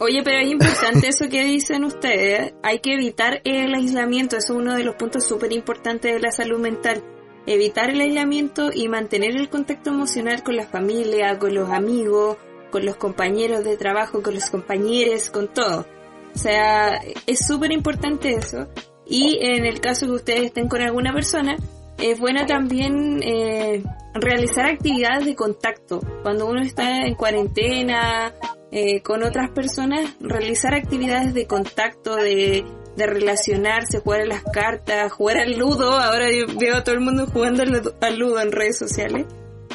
Oye, 0.00 0.22
pero 0.24 0.38
es 0.40 0.50
importante 0.50 1.08
eso 1.08 1.28
que 1.28 1.44
dicen 1.44 1.84
ustedes. 1.84 2.54
Hay 2.62 2.80
que 2.80 2.94
evitar 2.94 3.40
el 3.44 3.74
aislamiento. 3.74 4.36
Eso 4.36 4.54
es 4.54 4.58
uno 4.58 4.74
de 4.74 4.84
los 4.84 4.96
puntos 4.96 5.26
súper 5.26 5.52
importantes 5.52 6.12
de 6.12 6.20
la 6.20 6.32
salud 6.32 6.58
mental 6.58 7.02
evitar 7.46 7.90
el 7.90 8.00
aislamiento 8.00 8.70
y 8.72 8.88
mantener 8.88 9.36
el 9.36 9.48
contacto 9.48 9.90
emocional 9.90 10.42
con 10.42 10.56
la 10.56 10.66
familia, 10.66 11.38
con 11.38 11.54
los 11.54 11.70
amigos, 11.70 12.36
con 12.70 12.84
los 12.84 12.96
compañeros 12.96 13.64
de 13.64 13.76
trabajo, 13.76 14.22
con 14.22 14.34
los 14.34 14.50
compañeros, 14.50 15.30
con 15.30 15.48
todo. 15.48 15.86
O 16.34 16.38
sea, 16.38 17.00
es 17.26 17.46
súper 17.46 17.72
importante 17.72 18.32
eso. 18.32 18.66
Y 19.06 19.38
en 19.42 19.66
el 19.66 19.80
caso 19.80 20.06
que 20.06 20.12
ustedes 20.12 20.42
estén 20.44 20.68
con 20.68 20.80
alguna 20.80 21.12
persona, 21.12 21.56
es 21.98 22.18
bueno 22.18 22.44
también 22.46 23.22
eh, 23.22 23.82
realizar 24.14 24.66
actividades 24.66 25.26
de 25.26 25.36
contacto. 25.36 26.00
Cuando 26.22 26.46
uno 26.46 26.62
está 26.62 27.02
en 27.02 27.14
cuarentena 27.14 28.32
eh, 28.74 29.00
con 29.00 29.22
otras 29.22 29.50
personas, 29.50 30.14
realizar 30.20 30.74
actividades 30.74 31.32
de 31.32 31.46
contacto, 31.46 32.16
de 32.16 32.64
de 32.96 33.06
relacionarse, 33.06 34.00
jugar 34.00 34.22
a 34.22 34.26
las 34.26 34.42
cartas, 34.42 35.12
jugar 35.12 35.38
al 35.38 35.58
ludo. 35.58 35.98
Ahora 35.98 36.30
yo 36.30 36.46
veo 36.58 36.76
a 36.76 36.84
todo 36.84 36.94
el 36.94 37.00
mundo 37.00 37.26
jugando 37.26 37.62
al 38.00 38.18
ludo 38.18 38.40
en 38.40 38.52
redes 38.52 38.78
sociales. 38.78 39.26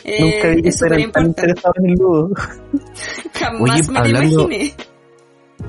Eh, 0.03 0.22
Nunca 0.22 0.50
vi 0.50 0.62
que 0.62 1.12
tan 1.12 1.25
interesados 1.25 1.75
en 1.77 1.89
el 1.89 1.96
ludo. 2.00 2.29
Jamás 3.34 3.89
me 3.89 4.00
hablando, 4.00 4.41
imaginé. 4.44 4.74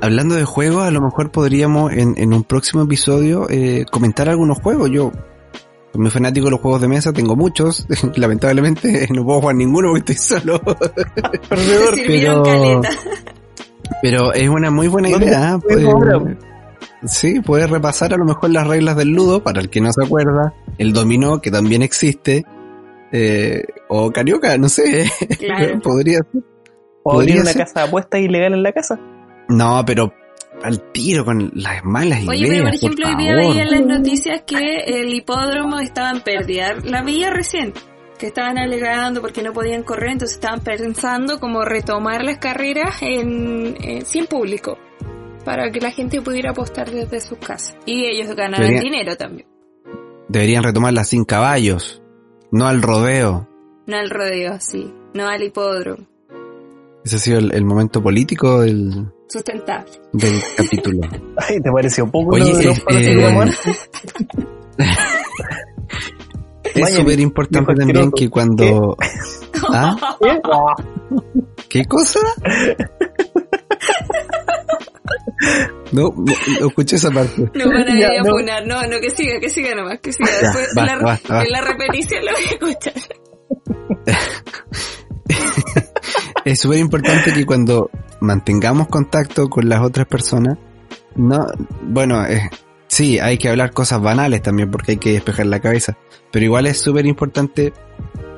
Hablando 0.01 0.35
de 0.37 0.45
juegos, 0.45 0.85
a 0.85 0.91
lo 0.91 1.01
mejor 1.01 1.33
podríamos 1.33 1.93
en, 1.93 2.15
en 2.17 2.33
un 2.33 2.45
próximo 2.45 2.85
episodio 2.85 3.49
eh, 3.51 3.85
comentar 3.91 4.29
algunos 4.29 4.59
juegos. 4.61 4.91
Yo 4.91 5.11
soy 5.93 6.01
muy 6.01 6.11
fanático 6.11 6.47
de 6.47 6.51
los 6.53 6.61
juegos 6.61 6.81
de 6.81 6.89
mesa, 6.89 7.13
tengo 7.13 7.37
muchos. 7.37 7.87
Lamentablemente 8.17 9.09
no 9.15 9.25
puedo 9.25 9.41
jugar 9.41 9.57
ninguno 9.57 9.89
porque 9.91 10.13
estoy 10.13 10.39
solo. 10.41 10.61
pero, 12.07 12.83
pero 14.03 14.33
es 14.33 14.49
una 14.49 14.71
muy 14.71 14.89
buena 14.89 15.11
idea. 15.11 15.59
Sí, 17.05 17.41
puedes 17.41 17.69
repasar 17.71 18.13
a 18.13 18.17
lo 18.17 18.25
mejor 18.25 18.51
las 18.51 18.67
reglas 18.67 18.97
del 18.97 19.09
ludo, 19.09 19.43
para 19.43 19.61
el 19.61 19.71
que 19.71 19.81
no 19.81 19.91
se 19.93 20.05
acuerda, 20.05 20.53
el 20.79 20.93
dominó, 20.93 21.41
que 21.41 21.51
también 21.51 21.81
existe, 21.83 22.45
eh, 23.11 23.65
o 23.89 24.11
carioca, 24.13 24.57
no 24.59 24.69
sé, 24.69 25.11
Claro. 25.39 25.81
podría 25.81 26.19
ser. 26.19 26.43
O 27.03 27.13
abrir 27.15 27.29
Podría 27.37 27.43
una 27.43 27.53
ser. 27.53 27.63
casa 27.63 27.81
de 27.81 27.87
apuestas 27.89 28.21
ilegal 28.21 28.53
en 28.53 28.63
la 28.63 28.73
casa. 28.73 29.01
No, 29.49 29.83
pero 29.87 30.13
al 30.63 30.81
tiro 30.93 31.25
con 31.25 31.51
las 31.55 31.85
malas 31.85 32.27
Oye, 32.29 32.47
ideas, 32.47 32.51
pero 32.53 32.65
por 32.65 32.75
ejemplo, 32.75 33.07
hoy 33.09 33.17
día 33.17 33.35
veía 33.37 33.63
en 33.63 33.71
las 33.71 33.87
noticias 33.87 34.43
que 34.47 34.77
el 34.87 35.13
hipódromo 35.15 35.79
estaba 35.79 36.11
en 36.11 36.21
pérdida. 36.21 36.75
La 36.85 37.03
veía 37.03 37.31
recién, 37.31 37.73
que 38.19 38.27
estaban 38.27 38.59
alegando 38.59 39.21
porque 39.21 39.43
no 39.43 39.53
podían 39.53 39.83
correr, 39.83 40.11
entonces 40.13 40.37
estaban 40.37 40.61
pensando 40.61 41.41
como 41.41 41.65
retomar 41.65 42.23
las 42.25 42.39
carreras 42.39 43.01
en, 43.03 43.77
en- 43.81 44.05
sin 44.05 44.27
público, 44.27 44.77
para 45.45 45.71
que 45.71 45.81
la 45.81 45.91
gente 45.91 46.21
pudiera 46.21 46.51
apostar 46.51 46.91
desde 46.91 47.21
sus 47.21 47.39
casas. 47.39 47.77
Y 47.87 48.05
ellos 48.05 48.35
ganaran 48.37 48.79
dinero 48.81 49.17
también, 49.17 49.47
Deberían 50.29 50.63
retomarlas 50.63 51.09
sin 51.09 51.25
caballos, 51.25 52.03
no 52.53 52.67
al 52.67 52.83
rodeo. 52.83 53.49
no 53.87 53.97
al 53.97 54.11
rodeo, 54.11 54.59
sí, 54.61 54.93
no 55.15 55.27
al 55.27 55.43
hipódromo. 55.43 56.07
Ese 57.05 57.17
ha 57.17 57.19
sido 57.19 57.39
el, 57.39 57.53
el 57.53 57.65
momento 57.65 58.03
político 58.03 58.61
del, 58.61 59.07
Sustentable. 59.31 59.91
del 60.13 60.43
capítulo. 60.57 61.01
Ay, 61.49 61.61
¿te 61.61 61.71
pareció 61.71 62.11
poco 62.11 62.35
Oye, 62.35 62.65
los 62.65 62.79
eh, 62.79 62.83
eh? 62.91 63.51
Es 66.75 66.83
Vaya, 66.83 66.97
súper 66.97 67.19
importante 67.21 67.75
también 67.75 68.11
que 68.13 68.29
cuando... 68.29 68.97
¿Eh? 69.01 69.07
Ah, 69.73 69.95
¿Qué 71.69 71.85
cosa? 71.85 72.19
No, 75.93 76.03
no, 76.17 76.25
no 76.61 76.67
escuché 76.69 76.97
esa 76.97 77.11
parte. 77.11 77.43
No 77.55 77.67
van 77.69 77.87
a 77.89 77.95
ir 77.95 78.01
Ya, 78.01 78.09
a 78.09 78.23
no. 78.25 78.31
funar, 78.33 78.67
no, 78.67 78.83
no, 78.83 78.99
que 79.01 79.11
siga, 79.11 79.39
que 79.39 79.49
siga 79.51 79.75
nomás, 79.75 80.01
que 80.01 80.13
siga. 80.13 80.31
Ya, 80.31 80.41
Después 80.49 80.69
basta, 80.75 80.97
la, 80.97 81.03
basta, 81.03 81.35
basta. 81.35 81.47
en 81.47 81.53
la 81.53 81.61
repetición 81.61 82.25
lo 82.25 82.33
voy 82.33 82.43
a 82.43 82.49
escuchar. 82.55 82.95
Es 86.45 86.61
súper 86.61 86.79
importante 86.79 87.33
que 87.33 87.45
cuando 87.45 87.91
mantengamos 88.21 88.89
contacto 88.89 89.49
con 89.49 89.69
las 89.69 89.83
otras 89.83 90.07
personas, 90.07 90.57
no, 91.15 91.47
bueno, 91.83 92.25
eh, 92.25 92.49
sí, 92.87 93.19
hay 93.19 93.37
que 93.37 93.51
hablar 93.51 93.73
cosas 93.73 94.01
banales 94.01 94.41
también 94.41 94.71
porque 94.71 94.93
hay 94.93 94.99
que 94.99 95.13
despejar 95.13 95.47
la 95.47 95.61
cabeza, 95.61 95.99
pero 96.33 96.45
igual 96.45 96.67
es 96.67 96.79
súper 96.79 97.05
importante 97.05 97.75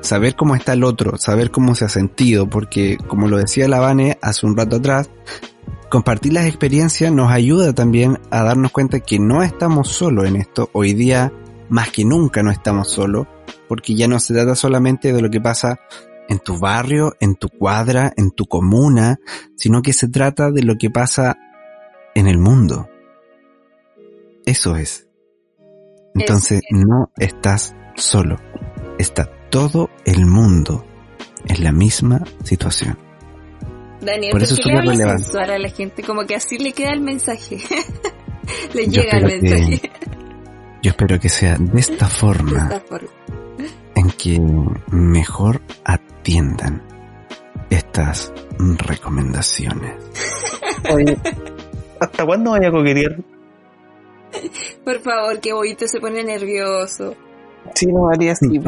saber 0.01 0.35
cómo 0.35 0.55
está 0.55 0.73
el 0.73 0.83
otro, 0.83 1.17
saber 1.17 1.49
cómo 1.49 1.75
se 1.75 1.85
ha 1.85 1.89
sentido, 1.89 2.49
porque 2.49 2.97
como 3.07 3.29
lo 3.29 3.37
decía 3.37 3.69
la 3.69 3.79
Vane 3.79 4.17
hace 4.21 4.45
un 4.45 4.57
rato 4.57 4.77
atrás, 4.77 5.09
compartir 5.89 6.33
las 6.33 6.45
experiencias 6.45 7.11
nos 7.11 7.31
ayuda 7.31 7.71
también 7.71 8.19
a 8.31 8.43
darnos 8.43 8.71
cuenta 8.71 8.99
que 8.99 9.19
no 9.19 9.43
estamos 9.43 9.87
solos 9.89 10.25
en 10.27 10.35
esto. 10.35 10.69
Hoy 10.73 10.93
día, 10.93 11.31
más 11.69 11.89
que 11.91 12.03
nunca, 12.03 12.43
no 12.43 12.51
estamos 12.51 12.91
solos, 12.91 13.27
porque 13.69 13.95
ya 13.95 14.09
no 14.09 14.19
se 14.19 14.33
trata 14.33 14.55
solamente 14.55 15.13
de 15.13 15.21
lo 15.21 15.29
que 15.29 15.39
pasa 15.39 15.79
en 16.29 16.39
tu 16.39 16.57
barrio, 16.59 17.13
en 17.19 17.35
tu 17.35 17.49
cuadra, 17.49 18.11
en 18.17 18.31
tu 18.31 18.45
comuna, 18.45 19.19
sino 19.55 19.81
que 19.81 19.93
se 19.93 20.07
trata 20.07 20.51
de 20.51 20.63
lo 20.63 20.75
que 20.77 20.89
pasa 20.89 21.37
en 22.15 22.27
el 22.27 22.37
mundo. 22.37 22.87
Eso 24.45 24.75
es. 24.75 25.07
Entonces 26.15 26.61
no 26.69 27.11
estás 27.17 27.75
solo, 27.95 28.37
está 28.99 29.29
todo 29.49 29.89
el 30.05 30.25
mundo 30.25 30.85
en 31.47 31.63
la 31.63 31.71
misma 31.71 32.21
situación. 32.43 32.97
Daniel, 34.01 34.31
Por 34.31 34.41
¿por 34.41 34.43
eso 34.43 34.53
es 34.59 34.65
le 34.65 34.81
relevante. 34.81 35.39
a 35.39 35.57
la 35.57 35.69
gente? 35.69 36.03
Como 36.03 36.25
que 36.25 36.35
así 36.35 36.57
le 36.57 36.73
queda 36.73 36.91
el 36.91 37.01
mensaje. 37.01 37.57
le 38.73 38.87
Yo 38.87 39.01
llega 39.01 39.17
el 39.17 39.27
que- 39.27 39.39
mensaje. 39.41 39.91
Yo 40.83 40.89
espero 40.91 41.17
que 41.19 41.29
sea 41.29 41.57
de 41.57 41.79
esta 41.79 42.05
De 42.07 42.11
forma 42.11 42.63
esta 42.65 42.79
forma. 42.81 43.07
en 43.95 44.11
que 44.11 44.39
mejor 44.91 45.61
atiendan 46.23 46.81
estas 47.69 48.31
recomendaciones. 48.87 49.93
Oye, 50.93 51.17
¿hasta 51.99 52.25
cuándo 52.25 52.51
vaya 52.51 52.69
a 52.69 52.71
coquetear? 52.71 53.17
Por 54.85 54.99
favor, 55.01 55.41
que 55.41 55.51
Boito 55.51 55.85
se 55.85 55.99
pone 55.99 56.23
nervioso. 56.23 57.13
Sí, 57.75 57.87
no, 57.87 58.09
haría 58.09 58.31
así. 58.31 58.47
Oye, 58.47 58.61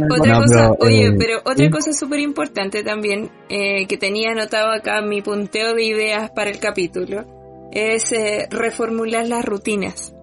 No, 0.00 0.16
otra 0.16 0.34
no, 0.34 0.40
cosa, 0.40 0.70
pero, 0.76 0.90
oye, 0.90 1.06
eh, 1.06 1.14
pero 1.16 1.38
otra 1.38 1.64
sí. 1.66 1.70
cosa 1.70 1.92
súper 1.92 2.18
importante 2.18 2.82
también 2.82 3.30
eh, 3.48 3.86
que 3.86 3.96
tenía 3.96 4.32
anotado 4.32 4.72
acá 4.72 4.98
en 4.98 5.08
mi 5.08 5.22
punteo 5.22 5.74
de 5.74 5.84
ideas 5.84 6.30
para 6.30 6.50
el 6.50 6.58
capítulo 6.58 7.24
es 7.70 8.10
eh, 8.10 8.48
reformular 8.50 9.28
las 9.28 9.44
rutinas. 9.44 10.14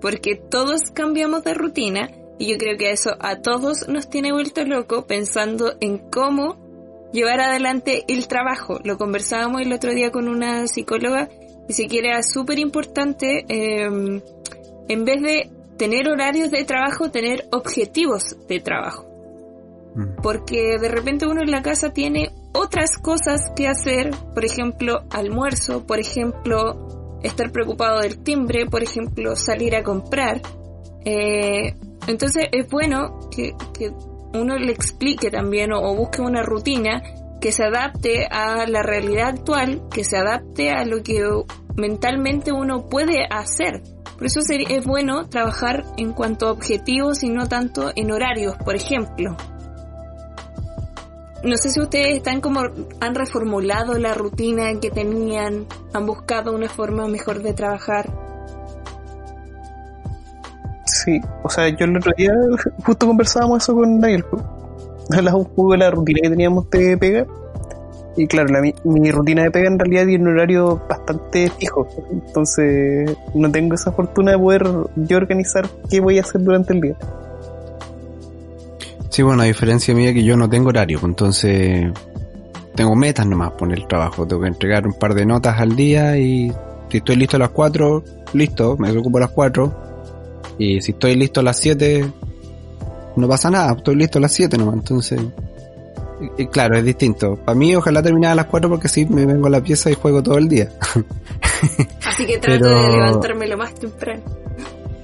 Porque 0.00 0.34
todos 0.34 0.90
cambiamos 0.92 1.44
de 1.44 1.54
rutina 1.54 2.10
y 2.38 2.50
yo 2.50 2.58
creo 2.58 2.76
que 2.78 2.92
eso 2.92 3.16
a 3.20 3.36
todos 3.36 3.88
nos 3.88 4.08
tiene 4.08 4.32
vuelto 4.32 4.64
loco 4.64 5.06
pensando 5.06 5.74
en 5.80 5.98
cómo 5.98 6.56
llevar 7.12 7.40
adelante 7.40 8.04
el 8.08 8.28
trabajo. 8.28 8.78
Lo 8.84 8.98
conversábamos 8.98 9.62
el 9.62 9.72
otro 9.72 9.92
día 9.92 10.10
con 10.10 10.28
una 10.28 10.66
psicóloga 10.66 11.28
y 11.68 11.72
si 11.72 11.88
quiere 11.88 12.16
es 12.16 12.32
súper 12.32 12.58
importante 12.58 13.44
eh, 13.48 14.20
en 14.88 15.04
vez 15.04 15.22
de 15.22 15.50
tener 15.76 16.08
horarios 16.08 16.50
de 16.50 16.64
trabajo, 16.64 17.10
tener 17.10 17.46
objetivos 17.52 18.36
de 18.48 18.60
trabajo. 18.60 19.06
Mm. 19.94 20.22
Porque 20.22 20.78
de 20.78 20.88
repente 20.88 21.26
uno 21.26 21.42
en 21.42 21.50
la 21.50 21.62
casa 21.62 21.92
tiene 21.92 22.30
otras 22.52 22.98
cosas 22.98 23.40
que 23.54 23.68
hacer, 23.68 24.10
por 24.34 24.44
ejemplo, 24.44 25.04
almuerzo, 25.10 25.86
por 25.86 26.00
ejemplo, 26.00 27.18
estar 27.22 27.50
preocupado 27.52 28.00
del 28.00 28.22
timbre, 28.22 28.66
por 28.66 28.82
ejemplo, 28.82 29.36
salir 29.36 29.76
a 29.76 29.82
comprar. 29.82 30.40
Eh, 31.10 31.74
entonces 32.06 32.48
es 32.52 32.68
bueno 32.68 33.30
que, 33.30 33.54
uno 34.34 34.58
le 34.58 34.72
explique 34.72 35.30
también 35.30 35.72
o, 35.72 35.80
o 35.80 35.96
busque 35.96 36.20
una 36.20 36.42
rutina 36.42 37.02
que 37.40 37.50
se 37.50 37.64
adapte 37.64 38.26
a 38.30 38.66
la 38.66 38.82
realidad 38.82 39.28
actual, 39.28 39.80
que 39.90 40.04
se 40.04 40.18
adapte 40.18 40.70
a 40.70 40.84
lo 40.84 41.02
que 41.02 41.24
mentalmente 41.76 42.52
uno 42.52 42.88
puede 42.88 43.24
hacer. 43.30 43.82
Por 44.18 44.26
eso 44.26 44.40
es 44.40 44.84
bueno 44.84 45.28
trabajar 45.30 45.84
en 45.96 46.12
cuanto 46.12 46.48
a 46.48 46.52
objetivos 46.52 47.22
y 47.22 47.30
no 47.30 47.46
tanto 47.46 47.90
en 47.96 48.10
horarios, 48.10 48.56
por 48.58 48.74
ejemplo. 48.74 49.34
No 51.42 51.56
sé 51.56 51.70
si 51.70 51.80
ustedes 51.80 52.16
están 52.18 52.42
como 52.42 52.60
han 53.00 53.14
reformulado 53.14 53.96
la 53.96 54.12
rutina 54.12 54.78
que 54.78 54.90
tenían, 54.90 55.66
han 55.94 56.04
buscado 56.04 56.52
una 56.52 56.68
forma 56.68 57.06
mejor 57.06 57.42
de 57.42 57.54
trabajar. 57.54 58.27
Sí, 61.08 61.22
o 61.42 61.48
sea, 61.48 61.70
yo 61.70 61.86
el 61.86 61.96
otro 61.96 62.12
día 62.18 62.34
justo 62.84 63.06
conversábamos 63.06 63.62
eso 63.62 63.74
con 63.74 63.98
Daniel. 63.98 64.26
pues. 64.30 64.42
Hablábamos 65.16 65.46
un 65.46 65.54
poco 65.54 65.72
de 65.72 65.78
la 65.78 65.90
rutina 65.90 66.20
que 66.22 66.28
teníamos 66.28 66.68
de 66.68 66.98
pega. 66.98 67.26
Y 68.14 68.26
claro, 68.26 68.48
la, 68.48 68.60
mi, 68.60 68.74
mi 68.84 69.10
rutina 69.10 69.44
de 69.44 69.50
pega 69.50 69.68
en 69.68 69.78
realidad 69.78 70.04
tiene 70.04 70.24
un 70.24 70.34
horario 70.34 70.82
bastante 70.86 71.50
fijo. 71.58 71.88
Entonces, 72.12 73.16
no 73.34 73.50
tengo 73.50 73.74
esa 73.74 73.90
fortuna 73.90 74.32
de 74.32 74.38
poder 74.38 74.68
yo 74.96 75.16
organizar 75.16 75.66
qué 75.88 76.00
voy 76.00 76.18
a 76.18 76.20
hacer 76.20 76.42
durante 76.42 76.74
el 76.74 76.80
día. 76.82 76.96
Sí, 79.08 79.22
bueno, 79.22 79.44
a 79.44 79.46
diferencia 79.46 79.94
mía 79.94 80.12
que 80.12 80.22
yo 80.22 80.36
no 80.36 80.50
tengo 80.50 80.68
horario, 80.68 81.00
pues, 81.00 81.08
entonces 81.08 81.90
tengo 82.74 82.94
metas 82.94 83.26
nomás 83.26 83.52
por 83.52 83.72
el 83.72 83.86
trabajo. 83.86 84.26
Tengo 84.26 84.42
que 84.42 84.48
entregar 84.48 84.86
un 84.86 84.92
par 84.92 85.14
de 85.14 85.24
notas 85.24 85.58
al 85.58 85.74
día 85.74 86.18
y 86.18 86.52
si 86.90 86.98
estoy 86.98 87.16
listo 87.16 87.36
a 87.36 87.40
las 87.40 87.48
4, 87.48 88.04
listo, 88.34 88.76
me 88.76 88.90
ocupo 88.90 89.16
a 89.16 89.22
las 89.22 89.30
4. 89.30 89.87
Y 90.58 90.80
si 90.80 90.92
estoy 90.92 91.14
listo 91.14 91.40
a 91.40 91.42
las 91.42 91.56
7, 91.58 92.10
no 93.16 93.28
pasa 93.28 93.50
nada, 93.50 93.74
estoy 93.76 93.96
listo 93.96 94.18
a 94.18 94.22
las 94.22 94.32
7 94.32 94.56
nomás. 94.58 94.74
Entonces, 94.74 95.20
y- 96.38 96.42
y 96.42 96.46
claro, 96.48 96.76
es 96.76 96.84
distinto. 96.84 97.36
Para 97.36 97.56
mí, 97.56 97.74
ojalá 97.76 98.02
terminar 98.02 98.32
a 98.32 98.34
las 98.34 98.46
4 98.46 98.68
porque 98.68 98.88
así 98.88 99.06
me 99.06 99.24
vengo 99.24 99.46
a 99.46 99.50
la 99.50 99.60
pieza 99.62 99.90
y 99.90 99.94
juego 99.94 100.22
todo 100.22 100.38
el 100.38 100.48
día. 100.48 100.70
Así 102.06 102.24
que 102.26 102.38
trato 102.38 102.64
Pero- 102.64 102.82
de 102.82 102.88
levantarme 102.88 103.46
lo 103.48 103.56
más 103.56 103.74
temprano. 103.74 104.22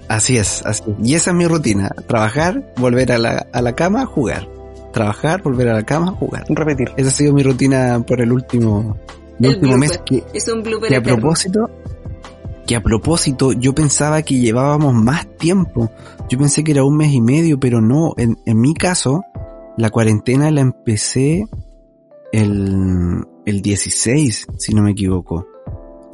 Así 0.06 0.36
es, 0.36 0.62
así. 0.66 0.82
Y 1.02 1.14
esa 1.14 1.30
es 1.30 1.36
mi 1.36 1.46
rutina. 1.46 1.90
Trabajar, 2.06 2.72
volver 2.76 3.10
a 3.12 3.18
la, 3.18 3.46
a 3.52 3.62
la 3.62 3.74
cama, 3.74 4.04
jugar. 4.06 4.46
Trabajar, 4.92 5.42
volver 5.42 5.68
a 5.70 5.74
la 5.74 5.82
cama, 5.82 6.12
jugar. 6.12 6.44
Repetir. 6.48 6.90
Esa 6.96 7.08
ha 7.08 7.12
sido 7.12 7.32
mi 7.32 7.42
rutina 7.42 8.04
por 8.06 8.20
el 8.20 8.30
último, 8.30 8.96
el 9.40 9.46
El 9.46 9.54
último 9.56 9.76
mes. 9.78 9.98
Que, 10.04 10.22
Es 10.34 10.46
un 10.48 10.62
blooper 10.62 10.88
que 10.90 10.94
a 10.96 10.98
eterno. 10.98 11.18
propósito, 11.20 11.70
que 12.66 12.76
a 12.76 12.82
propósito, 12.82 13.52
yo 13.52 13.74
pensaba 13.74 14.22
que 14.22 14.38
llevábamos 14.38 14.94
más 14.94 15.26
tiempo. 15.36 15.90
Yo 16.28 16.38
pensé 16.38 16.64
que 16.64 16.72
era 16.72 16.84
un 16.84 16.96
mes 16.96 17.12
y 17.12 17.20
medio, 17.20 17.58
pero 17.60 17.80
no. 17.80 18.14
En, 18.16 18.38
en 18.46 18.60
mi 18.60 18.74
caso, 18.74 19.22
la 19.76 19.90
cuarentena 19.90 20.50
la 20.50 20.62
empecé 20.62 21.46
el, 22.32 23.24
el 23.46 23.62
16, 23.62 24.46
si 24.58 24.74
no 24.74 24.82
me 24.82 24.92
equivoco. 24.92 25.46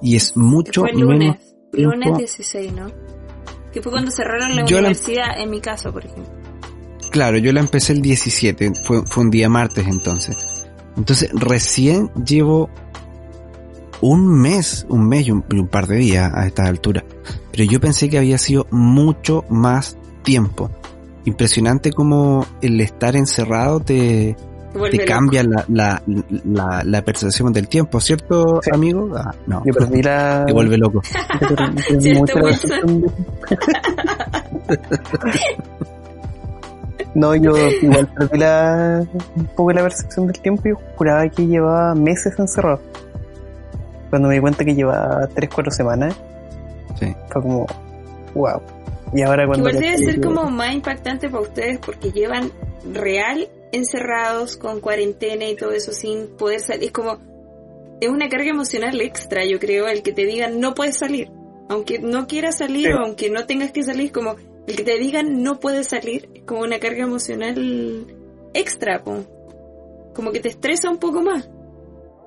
Y 0.02 0.16
es 0.16 0.36
mucho 0.36 0.82
Fue 0.82 0.90
el 0.90 0.96
menos 0.96 1.12
lunes. 1.12 1.36
tiempo. 1.72 1.94
Lunes 1.96 2.18
16, 2.18 2.72
¿no? 2.72 2.86
Que 3.72 3.80
fue 3.82 3.92
cuando 3.92 4.10
cerraron 4.10 4.56
la 4.56 4.64
Yo 4.64 4.76
la- 4.80 4.88
universidad, 4.88 5.38
en 5.40 5.50
mi 5.50 5.60
caso, 5.60 5.92
por 5.92 6.04
ejemplo. 6.04 6.32
Claro, 7.10 7.38
yo 7.38 7.52
la 7.52 7.60
empecé 7.60 7.92
el 7.92 8.02
17, 8.02 8.72
fue, 8.84 9.02
fue 9.06 9.24
un 9.24 9.30
día 9.30 9.48
martes 9.48 9.86
entonces. 9.86 10.68
Entonces 10.96 11.30
recién 11.32 12.10
llevo 12.24 12.70
un 14.02 14.26
mes, 14.40 14.86
un 14.88 15.06
mes 15.08 15.26
y 15.26 15.30
un, 15.30 15.44
y 15.50 15.58
un 15.58 15.68
par 15.68 15.86
de 15.86 15.96
días 15.96 16.32
a 16.34 16.46
estas 16.46 16.68
alturas. 16.68 17.04
Pero 17.52 17.64
yo 17.64 17.80
pensé 17.80 18.08
que 18.08 18.18
había 18.18 18.38
sido 18.38 18.66
mucho 18.70 19.44
más 19.50 19.96
tiempo. 20.22 20.70
Impresionante 21.24 21.92
como 21.92 22.46
el 22.62 22.80
estar 22.80 23.14
encerrado 23.16 23.80
te, 23.80 24.36
Te 24.90 25.04
cambia 25.04 25.42
la, 25.44 25.64
la, 25.68 26.02
la, 26.44 26.82
la 26.84 27.02
percepción 27.02 27.52
del 27.52 27.68
tiempo, 27.68 28.00
¿cierto, 28.00 28.60
Sí. 28.62 28.70
amigo? 28.72 29.10
Ah, 29.16 29.34
no, 29.46 29.62
Yo 29.66 29.72
perdí 29.74 30.02
la. 30.02 30.44
te 30.46 30.52
vuelve 30.52 30.78
loco. 30.78 31.02
No, 37.14 37.34
yo 37.34 37.56
igual 37.82 38.06
perdí 38.16 38.38
la, 38.38 39.04
un 39.34 39.46
poco 39.56 39.72
la 39.72 39.82
percepción 39.82 40.28
del 40.28 40.40
tiempo 40.40 40.68
y 40.68 40.72
juraba 40.96 41.28
que 41.28 41.44
llevaba 41.46 41.94
meses 41.94 42.38
encerrado. 42.38 42.80
Cuando 44.10 44.28
me 44.28 44.34
di 44.34 44.40
cuenta 44.40 44.64
que 44.64 44.74
llevaba 44.74 45.28
3-4 45.34 45.70
semanas, 45.70 46.14
Sí. 46.98 47.14
fue 47.32 47.42
como, 47.42 47.66
wow. 48.34 48.60
Y 49.14 49.22
ahora 49.22 49.46
cuando... 49.46 49.68
Igual 49.68 49.82
debe 49.82 49.98
ser 49.98 50.20
como 50.20 50.50
más 50.50 50.74
impactante 50.74 51.28
para 51.28 51.42
ustedes 51.42 51.78
porque 51.78 52.12
llevan 52.12 52.50
real 52.92 53.48
encerrados 53.72 54.56
con 54.56 54.80
cuarentena 54.80 55.46
y 55.46 55.56
todo 55.56 55.70
eso 55.72 55.92
sin 55.92 56.26
poder 56.36 56.60
salir. 56.60 56.84
Es 56.84 56.92
como, 56.92 57.18
es 58.00 58.08
una 58.08 58.28
carga 58.28 58.50
emocional 58.50 59.00
extra, 59.00 59.44
yo 59.44 59.58
creo, 59.58 59.88
el 59.88 60.02
que 60.02 60.12
te 60.12 60.24
digan 60.26 60.60
no 60.60 60.74
puedes 60.74 60.96
salir. 60.98 61.30
Aunque 61.68 61.98
no 62.00 62.26
quieras 62.26 62.58
salir 62.58 62.88
Sí. 62.88 62.92
o 62.92 63.04
aunque 63.04 63.30
no 63.30 63.46
tengas 63.46 63.70
que 63.70 63.82
salir, 63.84 64.10
como 64.12 64.34
el 64.66 64.76
que 64.76 64.82
te 64.84 64.98
digan 64.98 65.42
no 65.42 65.60
puedes 65.60 65.86
salir, 65.88 66.28
es 66.34 66.42
como 66.42 66.60
una 66.62 66.78
carga 66.80 67.04
emocional 67.04 68.06
extra, 68.54 69.02
po. 69.04 69.18
como 70.14 70.32
que 70.32 70.40
te 70.40 70.48
estresa 70.48 70.90
un 70.90 70.98
poco 70.98 71.22
más. 71.22 71.48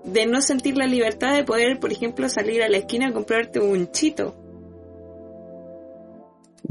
De 0.05 0.25
no 0.25 0.41
sentir 0.41 0.77
la 0.77 0.85
libertad 0.85 1.33
de 1.35 1.43
poder, 1.43 1.79
por 1.79 1.91
ejemplo, 1.91 2.27
salir 2.29 2.61
a 2.63 2.69
la 2.69 2.77
esquina 2.77 3.07
a 3.07 3.13
comprarte 3.13 3.59
un 3.59 3.89
chito. 3.91 4.35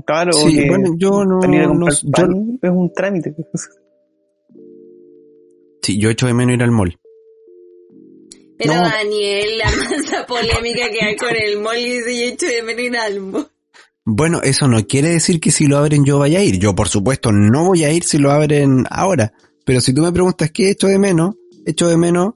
Claro, 0.07 0.33
Sí, 0.33 0.55
que 0.57 0.69
bueno, 0.69 0.95
yo 0.99 1.25
no, 1.25 1.41
salir 1.43 1.61
a 1.63 1.67
no- 1.67 1.87
comprar 1.87 2.29
yo, 2.29 2.59
es 2.63 2.71
un 2.71 2.93
trámite. 2.93 3.35
sí, 5.83 5.99
yo 5.99 6.11
echo 6.11 6.27
de 6.27 6.35
menos 6.35 6.55
ir 6.55 6.63
al 6.63 6.71
mall. 6.71 6.99
Pero 8.59 8.75
No. 8.75 8.83
Daniel, 8.83 9.59
la 9.59 9.65
masa 9.67 10.27
polémica 10.27 10.89
que 10.91 11.05
hay 11.05 11.17
con 11.17 11.35
el 11.35 11.61
mall 11.61 11.79
y 11.79 11.99
dice 11.99 12.17
yo 12.19 12.33
echo 12.35 12.47
de 12.47 12.63
menos 12.63 12.83
ir 12.83 12.97
al 12.97 13.21
mall. 13.21 13.49
Bueno, 14.05 14.41
eso 14.43 14.67
no 14.67 14.85
quiere 14.87 15.09
decir 15.11 15.41
que 15.41 15.51
si 15.53 15.67
lo 15.67 15.79
abren 15.79 16.05
yo 16.05 16.19
vaya 16.19 16.41
a 16.41 16.43
ir. 16.45 16.59
Yo, 16.59 16.75
por 16.75 16.89
supuesto, 16.89 17.31
no 17.33 17.67
voy 17.67 17.85
a 17.85 17.93
ir 17.93 18.03
si 18.03 18.19
lo 18.19 18.31
abren 18.33 18.85
ahora. 18.91 19.33
Pero 19.65 19.81
si 19.81 19.95
tú 19.95 20.03
me 20.03 20.11
preguntas 20.13 20.51
qué 20.51 20.71
echo 20.71 20.89
de 20.89 20.99
menos, 20.99 21.37
echo 21.67 21.89
de 21.89 21.97
menos 21.97 22.35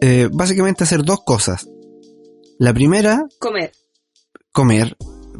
eh, 0.00 0.28
básicamente 0.32 0.84
hacer 0.84 1.02
dos 1.04 1.20
cosas. 1.24 1.68
La 2.58 2.72
primera, 2.74 3.26
Comer. 3.38 3.72
comer, 4.52 4.96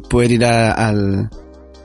poder 0.09 0.31
ir 0.31 0.45
a- 0.45 0.71
al... 0.71 1.29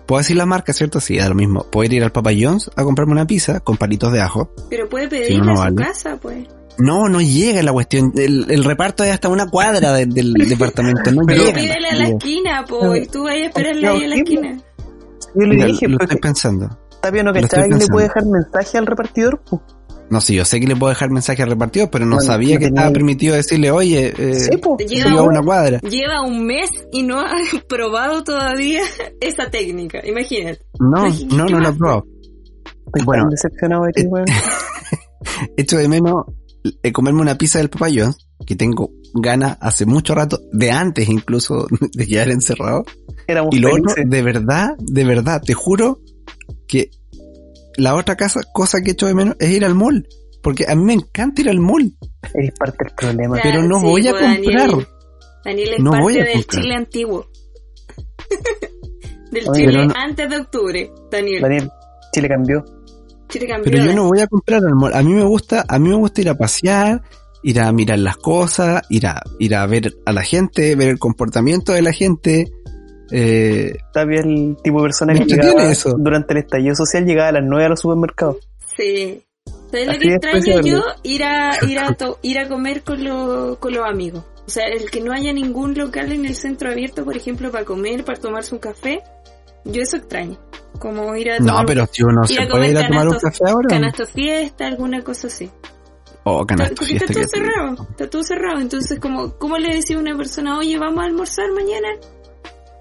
¿Puedo 0.07 0.19
decir 0.21 0.37
la 0.37 0.47
marca, 0.47 0.73
cierto? 0.73 1.01
Sí, 1.01 1.19
da 1.19 1.29
lo 1.29 1.35
mismo. 1.35 1.65
Poder 1.69 1.93
ir 1.93 2.05
al 2.05 2.13
Papa 2.13 2.31
John's 2.39 2.71
a 2.77 2.85
comprarme 2.85 3.13
una 3.13 3.27
pizza 3.27 3.59
con 3.61 3.77
palitos 3.77 4.13
de 4.13 4.21
ajo. 4.21 4.53
Pero 4.71 4.89
puede 4.89 5.37
no, 5.37 5.45
no 5.47 5.53
a 5.53 5.57
su 5.57 5.63
vale. 5.63 5.77
casa, 5.85 6.17
pues. 6.23 6.47
No, 6.79 7.09
no 7.09 7.21
llega 7.21 7.63
la 7.65 7.73
cuestión. 7.73 8.13
El, 8.17 8.49
el 8.51 8.63
reparto 8.63 9.03
es 9.03 9.11
hasta 9.11 9.29
una 9.29 9.49
cuadra 9.49 9.93
de- 9.95 10.07
del 10.07 10.33
departamento. 10.49 11.11
No 11.11 11.23
Pero- 11.27 11.43
llega. 11.45 11.59
pídele 11.59 11.89
a 11.89 11.97
la 11.97 12.09
esquina, 12.09 12.65
pues. 12.69 13.05
Y 13.05 13.09
tú 13.11 13.25
vayas 13.25 13.43
a 13.43 13.47
esperarle 13.49 13.89
ahí 13.89 14.05
a 14.05 14.09
la 14.09 14.15
esquina. 14.17 14.57
Yo 15.35 15.43
le 15.43 15.55
Mira, 15.55 15.67
dije, 15.67 15.89
lo 15.89 15.99
pues, 15.99 16.09
estoy 16.09 16.21
pensando. 16.21 16.79
Tapia 17.03 17.23
no 17.25 17.33
lo 17.33 17.41
cachaba 17.41 17.63
estoy 17.65 17.79
que 17.79 17.85
le 17.85 17.89
puede 17.91 18.07
dejar 18.07 18.25
mensaje 18.27 18.79
al 18.79 18.87
repartidor. 18.87 19.43
pues. 19.51 19.63
No 20.09 20.21
sé, 20.21 20.35
yo 20.35 20.45
sé 20.45 20.61
que 20.61 20.67
le 20.69 20.77
puedo 20.77 20.91
dejar 20.91 21.11
mensaje 21.11 21.43
al 21.43 21.51
repartido, 21.51 21.91
pero 21.91 22.05
no 22.07 22.17
Bueno, 22.17 22.27
sabía 22.33 22.59
que 22.59 22.67
tenía- 22.67 22.81
estaba 22.83 22.93
permitido 22.93 23.35
decirle, 23.35 23.71
oye, 23.73 24.15
eh, 24.17 24.35
Sí, 24.35 24.57
pues. 24.59 24.89
Llega 24.89 25.07
sigo 25.09 25.19
a 25.19 25.23
un- 25.23 25.29
una 25.31 25.43
cuadra. 25.43 25.81
Lleva 25.81 26.23
un 26.23 26.47
mes 26.47 26.71
y 26.93 27.03
no 27.03 27.21
ha 27.21 27.27
probado 27.69 28.23
todavía 28.23 28.83
esa 29.21 29.51
técnica. 29.51 30.01
Imagínate. 30.07 30.61
No, 30.79 31.09
no, 31.09 31.47
¿qué 31.47 31.53
no 31.53 31.61
la 31.61 31.73
probó. 31.73 32.05
Estoy 32.87 33.05
Bueno. 33.05 33.27
decepcionado 33.31 33.85
de 33.87 33.93
ti, 33.93 34.03
Eh, 34.03 34.07
weón. 34.09 34.27
Echo 35.57 35.77
de 35.79 35.89
menos 35.89 36.25
eh, 36.83 36.93
comerme 36.93 37.21
una 37.21 37.37
pizza 37.39 37.59
del 37.59 37.69
Papa 37.71 37.87
John's, 37.95 38.29
que 38.47 38.57
tengo 38.57 38.91
ganas 39.15 39.57
hace 39.61 39.87
mucho 39.87 40.15
rato, 40.15 40.41
de 40.53 40.71
antes 40.71 41.09
incluso 41.09 41.67
de 41.93 42.07
quedar 42.07 42.29
encerrado. 42.31 42.85
Éramos 43.27 43.55
Y 43.55 43.59
lo 43.59 43.71
otro, 43.71 43.91
felices. 43.95 44.11
de 44.11 44.23
verdad, 44.23 44.69
de 44.79 45.05
verdad, 45.05 45.43
te 45.45 45.55
juro 45.55 46.01
que 46.69 46.91
la 47.77 47.95
otra 47.95 48.17
casa, 48.17 48.41
cosa 48.53 48.81
que 48.83 48.93
echo 48.93 49.07
de 49.07 49.15
menos 49.15 49.37
es 49.39 49.51
ir 49.51 49.65
al 49.65 49.75
mall. 49.75 50.07
Porque 50.43 50.65
a 50.69 50.75
mí 50.77 50.85
me 50.85 50.93
encanta 50.95 51.41
ir 51.43 51.49
al 51.49 51.59
mall, 51.61 51.93
Eres 52.35 52.53
parte 52.59 52.77
del 52.85 52.95
problema. 52.95 53.39
pero 53.43 53.63
no 53.63 53.79
Sí, 53.81 53.85
voy 53.85 54.07
a 54.09 54.11
pues, 54.13 54.23
comprar. 54.23 54.69
Daniel, 54.71 54.87
Daniel 55.45 55.69
es 55.75 55.81
No 55.81 55.91
parte 55.91 56.03
voy 56.05 56.15
a 56.19 56.25
del 56.25 56.33
comprar. 56.35 56.63
Chile 56.63 56.75
antiguo. 56.77 57.27
del 59.33 59.49
Oye, 59.49 59.61
Chile 59.67 59.87
no- 59.87 59.95
antes 59.97 60.31
de 60.31 60.37
octubre, 60.37 60.91
Daniel. 61.11 61.43
Daniel, 61.43 61.71
Chile 62.13 62.29
cambió. 62.29 62.65
Chile 63.29 63.47
cambió. 63.49 63.73
Pero 63.73 63.85
yo 63.85 63.93
no 63.95 64.05
voy 64.07 64.21
a 64.21 64.27
comprar 64.29 64.63
al 64.65 64.75
mall. 64.75 64.95
A 64.95 65.03
mí 65.03 65.13
me 65.13 65.25
gusta, 65.25 65.65
a 65.69 65.79
mí 65.79 65.89
me 65.89 65.97
gusta 65.97 66.21
ir 66.21 66.29
a 66.29 66.35
pasear, 66.39 67.03
ir 67.43 67.61
a 67.61 67.73
mirar 67.73 67.99
las 67.99 68.17
cosas, 68.17 68.83
ir 68.89 69.07
a, 69.07 69.21
ir 69.41 69.55
a 69.57 69.67
ver 69.67 69.97
a 70.05 70.13
la 70.13 70.23
gente, 70.23 70.77
ver 70.77 70.89
el 70.91 70.99
comportamiento 70.99 71.73
de 71.73 71.83
la 71.83 71.93
gente. 71.93 72.53
Eh, 73.11 73.77
Tapia 73.93 74.21
el 74.21 74.57
tipo 74.63 74.79
de 74.79 74.83
persona 74.85 75.15
que 75.15 75.25
llegaba 75.25 75.71
eso. 75.71 75.95
durante 75.99 76.33
el 76.35 76.41
estallido 76.41 76.75
social 76.75 77.05
llegaba 77.05 77.29
a 77.29 77.33
las 77.33 77.45
9 77.45 77.65
a 77.65 77.69
los 77.69 77.81
supermercados. 77.81 78.37
Sí. 78.77 79.23
¿Sabes 79.71 79.87
lo 79.87 79.93
Así 79.93 80.01
que 80.01 80.15
extraño 80.15 80.61
yo? 80.63 80.83
Ir 81.03 81.25
a, 81.25 81.51
ir 81.69 81.79
a, 81.79 81.93
to- 81.99 82.19
ir 82.23 82.39
a 82.39 82.49
comer 82.49 82.83
con, 82.83 83.03
lo- 83.05 83.59
con 83.61 83.73
los 83.75 83.85
amigos. 83.89 84.25
O 84.47 84.51
sea, 84.51 84.65
el 84.67 84.91
que 84.91 85.01
no 85.01 85.13
haya 85.13 85.33
ningún 85.33 85.75
local 85.77 86.13
en 86.13 86.25
el 86.25 86.35
centro 86.37 86.71
abierto, 86.71 87.05
por 87.05 87.17
ejemplo, 87.17 87.51
para 87.51 87.65
comer, 87.65 88.05
para 88.05 88.19
tomarse 88.21 88.55
un 88.55 88.61
café. 88.61 89.03
Yo 89.65 89.83
eso 89.83 89.97
extraño. 89.97 90.39
Como 90.79 91.17
ir 91.17 91.31
a 91.33 91.39
tomar 91.39 91.61
no, 91.63 91.67
pero 91.67 91.87
si 91.91 92.03
uno 92.05 92.25
se 92.25 92.47
puede 92.47 92.71
ir 92.71 92.79
a 92.79 92.87
tomar 92.87 93.09
un 93.09 93.19
café 93.19 93.45
ahora. 93.49 93.69
canasto 93.69 94.07
fiesta, 94.07 94.67
alguna 94.67 95.03
cosa 95.03 95.27
así. 95.27 95.51
O 96.23 96.45
canasto 96.45 96.75
Porque 96.77 96.99
fiesta 96.99 97.13
está 97.13 97.21
todo 97.23 97.31
que- 97.31 97.39
cerrado, 97.39 97.87
está 97.91 98.11
todo 98.11 98.23
cerrado. 98.23 98.61
Entonces, 98.61 99.01
como, 99.01 99.33
¿cómo 99.39 99.59
le 99.59 99.75
decía 99.75 99.97
a 99.97 100.01
una 100.01 100.17
persona, 100.17 100.59
oye, 100.59 100.79
vamos 100.79 101.03
a 101.03 101.07
almorzar 101.07 101.47
mañana? 101.53 101.89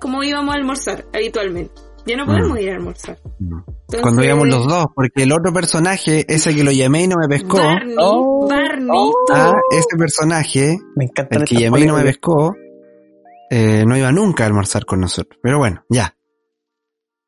Como 0.05 0.23
íbamos 0.23 0.53
a 0.53 0.57
almorzar 0.59 1.05
habitualmente. 1.13 1.73
Ya 2.05 2.15
no 2.15 2.25
podemos 2.27 2.51
Mm. 2.51 2.61
ir 2.61 2.69
a 2.69 2.75
almorzar. 2.75 3.17
No. 3.39 3.65
Entonces, 3.67 4.01
Cuando 4.03 4.23
íbamos 4.23 4.47
los 4.47 4.67
dos, 4.67 4.85
porque 4.93 5.23
el 5.23 5.31
otro 5.31 5.51
personaje, 5.51 6.23
ese 6.31 6.53
que 6.53 6.63
lo 6.63 6.71
llamé 6.71 7.05
y 7.05 7.07
no 7.07 7.15
me 7.19 7.27
pescó, 7.27 7.57
Barney, 7.57 7.95
Oh, 7.99 8.47
Barney, 8.47 8.87
oh. 8.91 9.11
ah, 9.33 9.53
ese 9.71 9.97
personaje, 9.97 10.77
Me 10.95 11.05
encanta 11.05 11.39
el 11.39 11.45
que 11.45 11.55
llamé 11.55 11.79
y 11.81 11.85
no 11.87 11.95
me 11.95 12.03
pescó, 12.03 12.53
eh, 13.49 13.83
no 13.87 13.97
iba 13.97 14.11
nunca 14.11 14.43
a 14.43 14.47
almorzar 14.47 14.85
con 14.85 14.99
nosotros. 15.01 15.39
Pero 15.41 15.57
bueno, 15.57 15.83
ya. 15.89 16.15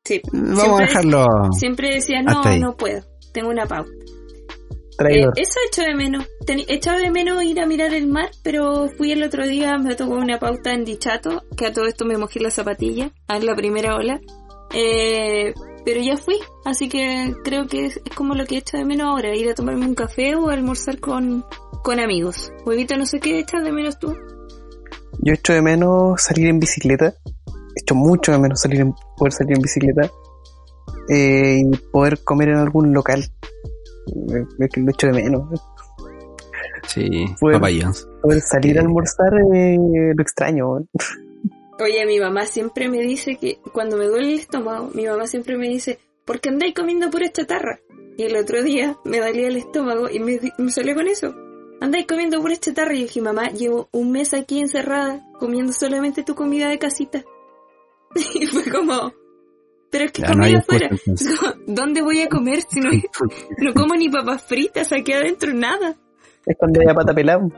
Sí. 0.04 0.22
Vamos 0.32 0.58
Siempre- 0.60 0.84
a 0.84 0.86
dejarlo. 0.86 1.26
Siempre 1.58 1.94
decía, 1.94 2.22
no, 2.22 2.42
no 2.58 2.76
puedo, 2.76 3.02
tengo 3.32 3.50
una 3.50 3.66
pauta. 3.66 3.90
Traidor. 4.98 5.32
Eh, 5.38 5.42
eso 5.42 5.58
echo 5.70 5.82
de 5.82 5.94
menos. 5.94 6.26
Ten- 6.44 6.64
echaba 6.68 6.98
de 6.98 7.10
menos 7.10 7.42
ir 7.44 7.60
a 7.60 7.66
mirar 7.66 7.94
el 7.94 8.08
mar, 8.08 8.30
pero 8.42 8.90
fui 8.98 9.12
el 9.12 9.22
otro 9.22 9.46
día, 9.46 9.78
me 9.78 9.94
tocó 9.94 10.14
una 10.14 10.38
pauta 10.38 10.74
en 10.74 10.84
Dichato, 10.84 11.44
que 11.56 11.66
a 11.66 11.72
todo 11.72 11.86
esto 11.86 12.04
me 12.04 12.18
mojé 12.18 12.40
la 12.40 12.50
zapatilla, 12.50 13.12
a 13.28 13.38
la 13.38 13.54
primera 13.54 13.94
ola. 13.94 14.20
Eh, 14.74 15.54
pero 15.84 16.02
ya 16.02 16.16
fui, 16.18 16.36
así 16.66 16.88
que 16.88 17.32
creo 17.44 17.66
que 17.66 17.86
es, 17.86 18.00
es 18.04 18.14
como 18.14 18.34
lo 18.34 18.44
que 18.44 18.58
echo 18.58 18.76
de 18.76 18.84
menos 18.84 19.06
ahora, 19.08 19.34
ir 19.34 19.48
a 19.48 19.54
tomarme 19.54 19.86
un 19.86 19.94
café 19.94 20.34
o 20.34 20.50
almorzar 20.50 20.98
con, 20.98 21.44
con 21.82 22.00
amigos. 22.00 22.52
Huevito, 22.66 22.96
no 22.98 23.06
sé 23.06 23.20
qué 23.20 23.38
echas 23.38 23.62
de 23.62 23.72
menos 23.72 23.98
tú. 23.98 24.14
Yo 25.20 25.32
echo 25.32 25.52
de 25.54 25.62
menos 25.62 26.20
salir 26.22 26.48
en 26.48 26.60
bicicleta. 26.60 27.14
Echo 27.74 27.94
mucho 27.94 28.32
de 28.32 28.38
menos 28.38 28.60
salir 28.60 28.80
en, 28.80 28.92
poder 29.16 29.32
salir 29.32 29.56
en 29.56 29.62
bicicleta. 29.62 30.10
Eh, 31.08 31.60
y 31.62 31.76
poder 31.90 32.22
comer 32.22 32.50
en 32.50 32.56
algún 32.56 32.92
local. 32.92 33.24
Es 34.58 34.70
que 34.70 34.80
lo 34.80 34.90
echo 34.90 35.06
de 35.08 35.12
menos. 35.12 35.42
Sí, 36.86 37.26
Bueno. 37.40 37.58
Papa 37.60 37.72
John's. 37.80 38.08
Poder 38.22 38.40
salir 38.40 38.72
Sí. 38.72 38.78
a 38.78 38.80
almorzar 38.82 39.32
eh, 39.54 39.76
lo 40.14 40.22
extraño. 40.22 40.66
Oye, 41.80 42.06
mi 42.06 42.18
mamá 42.18 42.46
siempre 42.46 42.88
me 42.88 43.00
dice 43.02 43.36
que 43.36 43.58
cuando 43.72 43.96
me 43.96 44.06
duele 44.06 44.32
el 44.32 44.38
estómago, 44.40 44.90
mi 44.94 45.06
mamá 45.06 45.26
siempre 45.26 45.56
me 45.56 45.68
dice, 45.68 45.98
¿por 46.24 46.40
qué 46.40 46.48
andáis 46.48 46.74
comiendo 46.74 47.10
pura 47.10 47.30
chatarra? 47.30 47.78
Y 48.16 48.24
el 48.24 48.36
otro 48.36 48.62
día 48.62 48.96
me 49.04 49.20
dolía 49.20 49.46
el 49.48 49.56
estómago 49.56 50.08
y 50.10 50.18
me, 50.18 50.40
me 50.58 50.70
salió 50.70 50.94
con 50.94 51.06
eso. 51.06 51.34
Andáis 51.80 52.06
comiendo 52.06 52.40
pura 52.40 52.56
chatarra. 52.56 52.94
Y 52.94 53.00
yo 53.00 53.06
dije, 53.06 53.20
mamá, 53.22 53.50
llevo 53.50 53.88
un 53.92 54.10
mes 54.10 54.34
aquí 54.34 54.58
encerrada 54.58 55.24
comiendo 55.38 55.72
solamente 55.72 56.24
tu 56.24 56.34
comida 56.34 56.68
de 56.68 56.78
casita. 56.78 57.22
Y 58.34 58.46
fue 58.46 58.64
como, 58.72 59.12
pero 59.90 60.04
es 60.04 60.12
que 60.12 60.22
Ya 60.22 60.28
no 60.34 60.44
hay 60.44 60.52
comer 60.52 60.62
afuera. 60.62 60.86
excusa, 60.86 61.10
entonces. 61.10 61.64
¿Dónde 61.66 62.02
voy 62.02 62.20
a 62.22 62.28
comer 62.28 62.60
si 62.68 62.80
no, 62.80 62.90
no 63.58 63.74
como 63.74 63.94
ni 63.94 64.08
papas 64.08 64.42
fritas 64.42 64.92
aquí 64.92 65.12
adentro? 65.12 65.52
Nada. 65.54 65.94
Es 66.46 66.56
cuando 66.58 66.80
haya 66.80 66.94
pata 66.94 67.12
pelada. 67.14 67.40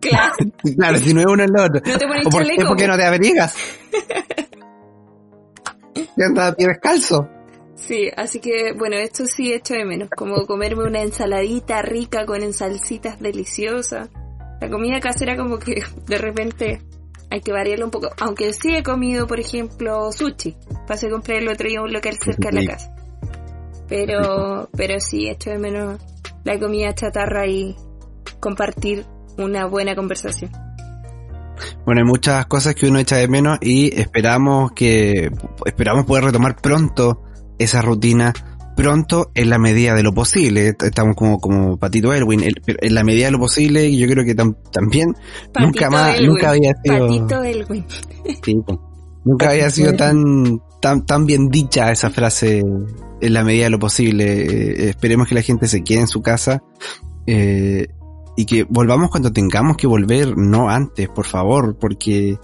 Claro, 0.00 0.32
Claro, 0.78 0.96
si 0.98 1.12
no 1.12 1.20
es 1.20 1.26
uno 1.26 1.44
es 1.44 1.50
lo 1.50 1.62
otro. 1.62 1.80
no 1.84 1.98
te 1.98 2.06
pones 2.06 2.26
¿O 2.26 2.30
por 2.30 2.76
qué? 2.78 2.86
no 2.88 2.96
te 2.96 3.04
abrigas. 3.04 3.54
Y 6.16 6.22
andas 6.22 6.52
a 6.52 6.56
pie 6.56 6.68
descalzo. 6.68 7.28
Sí, 7.74 8.10
así 8.16 8.40
que 8.40 8.72
bueno, 8.78 8.96
esto 8.96 9.26
sí 9.26 9.52
echo 9.52 9.74
de 9.74 9.84
menos, 9.84 10.08
como 10.16 10.46
comerme 10.46 10.84
una 10.84 11.02
ensaladita 11.02 11.82
rica 11.82 12.24
con 12.26 12.50
salsitas 12.52 13.20
deliciosas, 13.20 14.08
La 14.60 14.68
comida 14.70 15.00
casera 15.00 15.36
como 15.36 15.58
que 15.58 15.82
de 16.06 16.18
repente 16.18 16.80
hay 17.30 17.40
que 17.40 17.52
variarlo 17.52 17.84
un 17.84 17.90
poco. 17.90 18.08
Aunque 18.20 18.52
sí 18.52 18.74
he 18.74 18.82
comido, 18.82 19.26
por 19.26 19.40
ejemplo, 19.40 20.10
sushi. 20.12 20.56
Pasé 20.86 21.06
a 21.06 21.10
comprar 21.10 21.38
el 21.38 21.48
otro 21.48 21.68
día 21.68 21.80
un 21.80 21.92
local 21.92 22.16
cerca 22.22 22.50
de 22.50 22.62
la 22.62 22.72
casa. 22.72 22.94
Pero, 23.88 24.68
pero 24.76 25.00
sí, 25.00 25.28
echo 25.28 25.50
de 25.50 25.58
menos 25.58 26.00
la 26.44 26.58
comida 26.58 26.94
chatarra 26.94 27.46
y 27.46 27.76
compartir 28.40 29.04
una 29.38 29.66
buena 29.66 29.94
conversación. 29.94 30.50
Bueno, 31.84 32.00
hay 32.00 32.06
muchas 32.06 32.46
cosas 32.46 32.74
que 32.74 32.86
uno 32.86 32.98
echa 32.98 33.16
de 33.16 33.28
menos 33.28 33.58
y 33.60 33.98
esperamos 33.98 34.72
que, 34.72 35.30
esperamos 35.66 36.06
poder 36.06 36.24
retomar 36.24 36.56
pronto 36.56 37.22
esa 37.58 37.82
rutina 37.82 38.32
pronto 38.76 39.30
en 39.34 39.50
la 39.50 39.58
medida 39.58 39.94
de 39.94 40.02
lo 40.02 40.12
posible. 40.12 40.74
Estamos 40.80 41.16
como, 41.16 41.38
como 41.38 41.76
Patito 41.78 42.12
Elwin, 42.12 42.42
en 42.42 42.94
la 42.94 43.04
medida 43.04 43.26
de 43.26 43.32
lo 43.32 43.38
posible, 43.38 43.94
yo 43.96 44.06
creo 44.08 44.24
que 44.24 44.34
también 44.34 45.14
nunca 45.58 45.90
más, 45.90 46.20
nunca 46.20 46.50
había 46.50 46.74
sido. 46.82 47.06
Patito 47.06 47.42
Elwin. 47.42 47.86
nunca 49.24 49.50
había 49.50 49.70
sido 49.70 49.94
tan, 49.94 50.60
tan, 50.80 51.04
tan 51.06 51.26
bien 51.26 51.48
dicha 51.48 51.90
esa 51.92 52.10
frase 52.10 52.62
en 53.20 53.32
la 53.32 53.44
medida 53.44 53.64
de 53.64 53.70
lo 53.70 53.78
posible. 53.78 54.24
Eh, 54.24 54.88
esperemos 54.90 55.28
que 55.28 55.34
la 55.34 55.42
gente 55.42 55.68
se 55.68 55.82
quede 55.82 56.00
en 56.00 56.08
su 56.08 56.22
casa. 56.22 56.62
Eh, 57.26 57.88
y 58.36 58.46
que 58.46 58.64
volvamos 58.64 59.10
cuando 59.10 59.32
tengamos 59.32 59.76
que 59.76 59.86
volver, 59.86 60.36
no 60.36 60.70
antes, 60.70 61.08
por 61.10 61.26
favor, 61.26 61.76
porque 61.78 62.38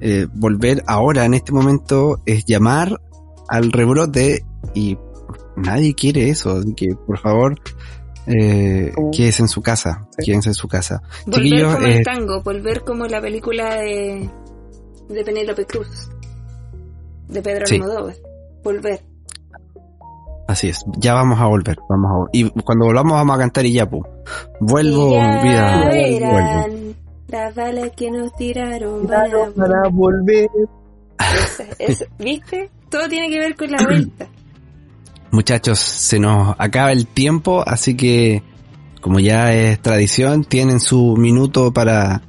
eh, 0.00 0.26
volver 0.34 0.82
ahora, 0.86 1.24
en 1.24 1.34
este 1.34 1.52
momento, 1.52 2.22
es 2.24 2.44
llamar 2.46 3.00
al 3.48 3.70
rebrote 3.72 4.44
y 4.74 4.96
nadie 5.56 5.94
quiere 5.94 6.28
eso, 6.30 6.56
así 6.56 6.74
que 6.74 6.94
por 6.94 7.18
favor, 7.18 7.58
eh, 8.26 8.92
oh. 8.96 9.10
quédese 9.10 9.42
en 9.42 9.48
su 9.48 9.62
casa, 9.62 10.06
quédense 10.24 10.50
en 10.50 10.54
su 10.54 10.68
casa. 10.68 11.02
Volver 11.26 11.64
como 11.64 11.86
el 11.86 11.92
eh, 11.92 12.02
tango, 12.02 12.42
volver 12.42 12.84
como 12.84 13.06
la 13.06 13.20
película 13.20 13.76
de, 13.76 14.28
de 15.08 15.24
Penélope 15.24 15.66
Cruz, 15.66 16.10
de 17.28 17.42
Pedro 17.42 17.64
Almodóvar, 17.70 18.16
volver. 18.62 19.02
Así 20.46 20.68
es, 20.68 20.84
ya 20.98 21.14
vamos 21.14 21.40
a 21.40 21.46
volver, 21.46 21.78
vamos 21.88 22.10
a 22.10 22.28
y 22.32 22.50
cuando 22.50 22.86
volvamos 22.86 23.12
vamos 23.12 23.36
a 23.36 23.38
cantar 23.38 23.66
y 23.66 23.72
ya. 23.72 23.88
Vuelvo, 24.60 25.10
vida, 25.42 25.90
vuelvo. 25.90 26.94
Las 27.28 27.54
balas 27.54 27.90
que 27.96 28.10
nos 28.10 28.32
tiraron 28.36 29.06
para 29.06 29.88
volver. 29.90 30.48
¿Viste? 32.18 32.70
Todo 32.90 33.08
tiene 33.08 33.28
que 33.28 33.38
ver 33.38 33.56
con 33.56 33.70
la 33.70 33.78
vuelta. 33.84 34.28
Muchachos, 35.34 35.80
se 35.80 36.20
nos 36.20 36.54
acaba 36.58 36.92
el 36.92 37.08
tiempo, 37.08 37.64
así 37.66 37.96
que 37.96 38.44
como 39.00 39.18
ya 39.18 39.52
es 39.52 39.82
tradición, 39.82 40.44
tienen 40.44 40.78
su 40.78 41.16
minuto 41.16 41.72
para, 41.72 42.22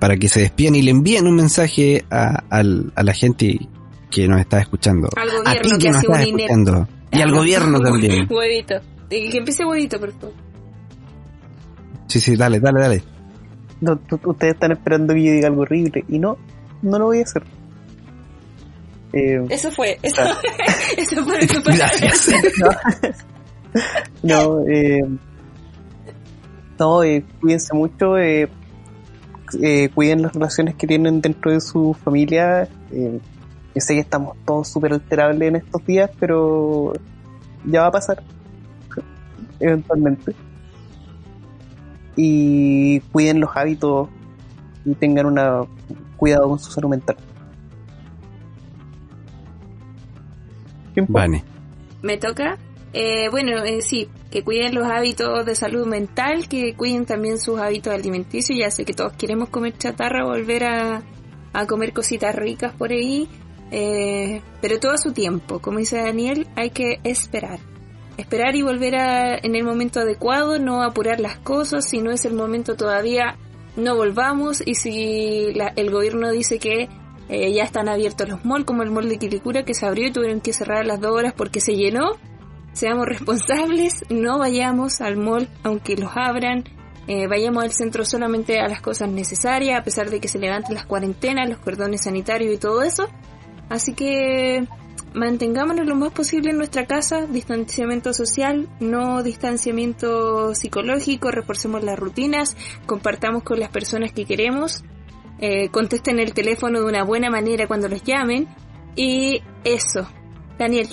para 0.00 0.16
que 0.16 0.28
se 0.28 0.40
despiden 0.40 0.74
y 0.74 0.82
le 0.82 0.90
envíen 0.90 1.28
un 1.28 1.36
mensaje 1.36 2.04
a, 2.10 2.42
a 2.50 3.02
la 3.04 3.12
gente 3.14 3.68
que 4.10 4.26
nos 4.26 4.40
está 4.40 4.58
escuchando. 4.58 5.08
Al 5.14 5.30
gobierno 5.30 5.78
que, 5.78 5.90
nos 5.90 6.02
está 6.02 6.22
escuchando. 6.24 6.88
Y 7.12 7.20
al 7.20 7.30
gobierno 7.30 7.78
también. 7.78 8.26
Huevito. 8.30 8.74
Que 9.08 9.38
empiece 9.38 9.64
huevito, 9.64 10.00
por 10.00 10.12
favor. 10.12 10.34
Sí, 12.08 12.18
sí, 12.18 12.34
dale, 12.34 12.58
dale, 12.58 12.80
dale. 12.80 13.02
No, 13.80 14.00
ustedes 14.24 14.54
están 14.54 14.72
esperando 14.72 15.14
que 15.14 15.22
yo 15.22 15.32
diga 15.34 15.46
algo 15.46 15.62
horrible 15.62 16.04
y 16.08 16.18
no, 16.18 16.36
no 16.82 16.98
lo 16.98 17.04
voy 17.04 17.20
a 17.20 17.22
hacer. 17.22 17.44
Eh, 19.16 19.40
eso 19.48 19.70
fue, 19.70 19.96
eso, 20.02 20.22
eso 20.96 21.24
fue 21.24 21.38
pasó. 21.64 21.78
Gracias. 22.00 23.26
no, 24.22 24.60
eh, 24.66 25.02
no 26.78 27.02
eh, 27.04 27.24
cuídense 27.40 27.74
mucho, 27.74 28.18
eh, 28.18 28.48
eh, 29.62 29.88
cuiden 29.94 30.22
las 30.22 30.32
relaciones 30.32 30.74
que 30.74 30.86
tienen 30.86 31.20
dentro 31.20 31.52
de 31.52 31.60
su 31.60 31.94
familia. 31.94 32.68
Yo 32.90 33.80
sé 33.80 33.94
que 33.94 34.00
estamos 34.00 34.36
todos 34.44 34.68
súper 34.68 34.94
alterables 34.94 35.48
en 35.48 35.56
estos 35.56 35.84
días, 35.86 36.10
pero 36.18 36.92
ya 37.64 37.82
va 37.82 37.86
a 37.88 37.92
pasar, 37.92 38.22
eventualmente. 39.60 40.34
Y 42.16 43.00
cuiden 43.12 43.40
los 43.40 43.50
hábitos 43.56 44.08
y 44.84 44.94
tengan 44.94 45.26
una 45.26 45.62
cuidado 46.16 46.48
con 46.48 46.58
su 46.58 46.70
salud 46.70 46.90
mental. 46.90 47.16
Vale. 51.08 51.44
¿Me 52.02 52.18
toca? 52.18 52.58
Eh, 52.92 53.28
bueno, 53.28 53.64
eh, 53.64 53.82
sí, 53.82 54.08
que 54.30 54.44
cuiden 54.44 54.74
los 54.74 54.86
hábitos 54.86 55.44
de 55.44 55.56
salud 55.56 55.86
mental, 55.86 56.48
que 56.48 56.74
cuiden 56.74 57.06
también 57.06 57.38
sus 57.40 57.58
hábitos 57.58 57.92
alimenticios. 57.92 58.58
Ya 58.58 58.70
sé 58.70 58.84
que 58.84 58.94
todos 58.94 59.12
queremos 59.14 59.48
comer 59.48 59.76
chatarra, 59.76 60.24
volver 60.24 60.64
a, 60.64 61.02
a 61.52 61.66
comer 61.66 61.92
cositas 61.92 62.34
ricas 62.34 62.72
por 62.72 62.92
ahí, 62.92 63.28
eh, 63.72 64.42
pero 64.60 64.78
todo 64.78 64.92
a 64.92 64.98
su 64.98 65.12
tiempo. 65.12 65.58
Como 65.58 65.78
dice 65.78 65.96
Daniel, 65.96 66.46
hay 66.54 66.70
que 66.70 67.00
esperar. 67.02 67.58
Esperar 68.16 68.54
y 68.54 68.62
volver 68.62 68.94
a, 68.94 69.36
en 69.38 69.56
el 69.56 69.64
momento 69.64 69.98
adecuado, 69.98 70.60
no 70.60 70.82
apurar 70.82 71.18
las 71.18 71.38
cosas. 71.38 71.88
Si 71.88 72.00
no 72.00 72.12
es 72.12 72.24
el 72.24 72.34
momento 72.34 72.76
todavía, 72.76 73.36
no 73.76 73.96
volvamos. 73.96 74.62
Y 74.64 74.76
si 74.76 75.52
el 75.74 75.90
gobierno 75.90 76.30
dice 76.30 76.60
que 76.60 76.88
eh, 77.28 77.52
ya 77.52 77.62
están 77.64 77.88
abiertos 77.88 78.28
los 78.28 78.44
malls, 78.44 78.64
como 78.64 78.82
el 78.82 78.90
mall 78.90 79.08
de 79.08 79.18
Quilicura 79.18 79.64
que 79.64 79.74
se 79.74 79.86
abrió 79.86 80.08
y 80.08 80.12
tuvieron 80.12 80.40
que 80.40 80.52
cerrar 80.52 80.78
a 80.78 80.84
las 80.84 81.00
dos 81.00 81.12
horas 81.12 81.32
porque 81.34 81.60
se 81.60 81.74
llenó. 81.74 82.12
Seamos 82.72 83.06
responsables, 83.06 84.04
no 84.10 84.38
vayamos 84.38 85.00
al 85.00 85.16
mall 85.16 85.48
aunque 85.62 85.96
los 85.96 86.10
abran. 86.14 86.64
Eh, 87.06 87.26
vayamos 87.26 87.64
al 87.64 87.72
centro 87.72 88.04
solamente 88.04 88.60
a 88.60 88.68
las 88.68 88.80
cosas 88.80 89.10
necesarias, 89.10 89.78
a 89.78 89.84
pesar 89.84 90.10
de 90.10 90.20
que 90.20 90.28
se 90.28 90.38
levanten 90.38 90.74
las 90.74 90.86
cuarentenas, 90.86 91.48
los 91.48 91.58
cordones 91.58 92.04
sanitarios 92.04 92.54
y 92.54 92.58
todo 92.58 92.82
eso. 92.82 93.08
Así 93.68 93.94
que 93.94 94.66
mantengámonos 95.14 95.86
lo 95.86 95.96
más 95.96 96.12
posible 96.12 96.50
en 96.50 96.56
nuestra 96.56 96.86
casa, 96.86 97.26
distanciamiento 97.26 98.12
social, 98.12 98.68
no 98.80 99.22
distanciamiento 99.22 100.54
psicológico, 100.54 101.30
reforcemos 101.30 101.84
las 101.84 101.98
rutinas, 101.98 102.56
compartamos 102.86 103.42
con 103.44 103.60
las 103.60 103.70
personas 103.70 104.12
que 104.12 104.24
queremos 104.24 104.82
eh, 105.38 105.68
contesten 105.68 106.18
el 106.18 106.32
teléfono 106.34 106.80
de 106.80 106.86
una 106.86 107.04
buena 107.04 107.30
manera 107.30 107.66
cuando 107.66 107.88
los 107.88 108.02
llamen. 108.02 108.48
Y 108.96 109.42
eso. 109.64 110.08
Daniel. 110.58 110.88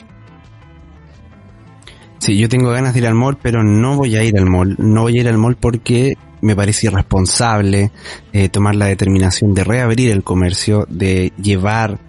Sí, 2.19 2.37
yo 2.37 2.49
tengo 2.49 2.69
ganas 2.69 2.93
de 2.93 2.99
ir 2.99 3.07
al 3.07 3.15
mall, 3.15 3.37
pero 3.41 3.63
no 3.63 3.95
voy 3.95 4.15
a 4.15 4.23
ir 4.23 4.37
al 4.37 4.45
mall. 4.45 4.75
No 4.77 5.03
voy 5.03 5.17
a 5.17 5.21
ir 5.21 5.27
al 5.27 5.37
mall 5.37 5.55
porque 5.55 6.17
me 6.41 6.55
parece 6.55 6.87
irresponsable 6.87 7.91
eh, 8.33 8.49
tomar 8.49 8.75
la 8.75 8.87
determinación 8.87 9.53
de 9.53 9.63
reabrir 9.63 10.11
el 10.11 10.23
comercio, 10.23 10.85
de 10.89 11.31
llevar 11.41 11.99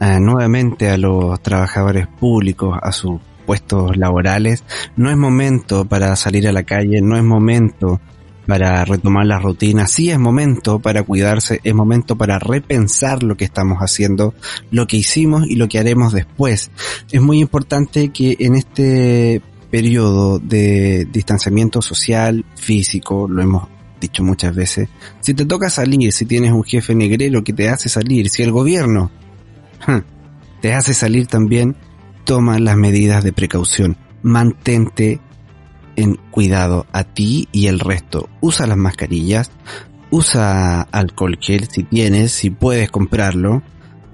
eh, 0.00 0.18
nuevamente 0.20 0.90
a 0.90 0.96
los 0.98 1.40
trabajadores 1.40 2.06
públicos 2.06 2.78
a 2.82 2.92
sus 2.92 3.20
puestos 3.46 3.96
laborales. 3.96 4.64
No 4.96 5.10
es 5.10 5.16
momento 5.16 5.84
para 5.84 6.16
salir 6.16 6.48
a 6.48 6.52
la 6.52 6.64
calle, 6.64 7.00
no 7.00 7.16
es 7.16 7.22
momento 7.22 8.00
para 8.46 8.84
retomar 8.84 9.26
las 9.26 9.42
rutinas, 9.42 9.90
sí 9.90 10.10
es 10.10 10.18
momento 10.18 10.78
para 10.78 11.02
cuidarse, 11.02 11.60
es 11.64 11.74
momento 11.74 12.16
para 12.16 12.38
repensar 12.38 13.22
lo 13.22 13.36
que 13.36 13.44
estamos 13.44 13.78
haciendo, 13.78 14.34
lo 14.70 14.86
que 14.86 14.96
hicimos 14.96 15.46
y 15.46 15.56
lo 15.56 15.68
que 15.68 15.78
haremos 15.78 16.12
después. 16.12 16.70
Es 17.10 17.20
muy 17.20 17.40
importante 17.40 18.10
que 18.10 18.36
en 18.40 18.54
este 18.54 19.40
periodo 19.70 20.38
de 20.38 21.06
distanciamiento 21.10 21.82
social, 21.82 22.44
físico, 22.54 23.26
lo 23.28 23.42
hemos 23.42 23.68
dicho 24.00 24.22
muchas 24.22 24.54
veces, 24.54 24.88
si 25.20 25.34
te 25.34 25.46
toca 25.46 25.70
salir, 25.70 26.12
si 26.12 26.26
tienes 26.26 26.52
un 26.52 26.62
jefe 26.62 26.94
negrero 26.94 27.42
que 27.42 27.52
te 27.52 27.68
hace 27.68 27.88
salir, 27.88 28.28
si 28.28 28.42
el 28.42 28.52
gobierno 28.52 29.10
te 30.60 30.74
hace 30.74 30.94
salir 30.94 31.26
también, 31.26 31.76
toma 32.24 32.58
las 32.58 32.76
medidas 32.76 33.24
de 33.24 33.32
precaución, 33.32 33.96
mantente 34.22 35.20
en 35.96 36.16
cuidado 36.30 36.86
a 36.92 37.04
ti 37.04 37.48
y 37.52 37.66
el 37.66 37.80
resto. 37.80 38.28
Usa 38.40 38.66
las 38.66 38.76
mascarillas, 38.76 39.50
usa 40.10 40.82
alcohol 40.82 41.38
gel 41.40 41.68
si 41.68 41.82
tienes, 41.82 42.32
si 42.32 42.50
puedes 42.50 42.90
comprarlo. 42.90 43.62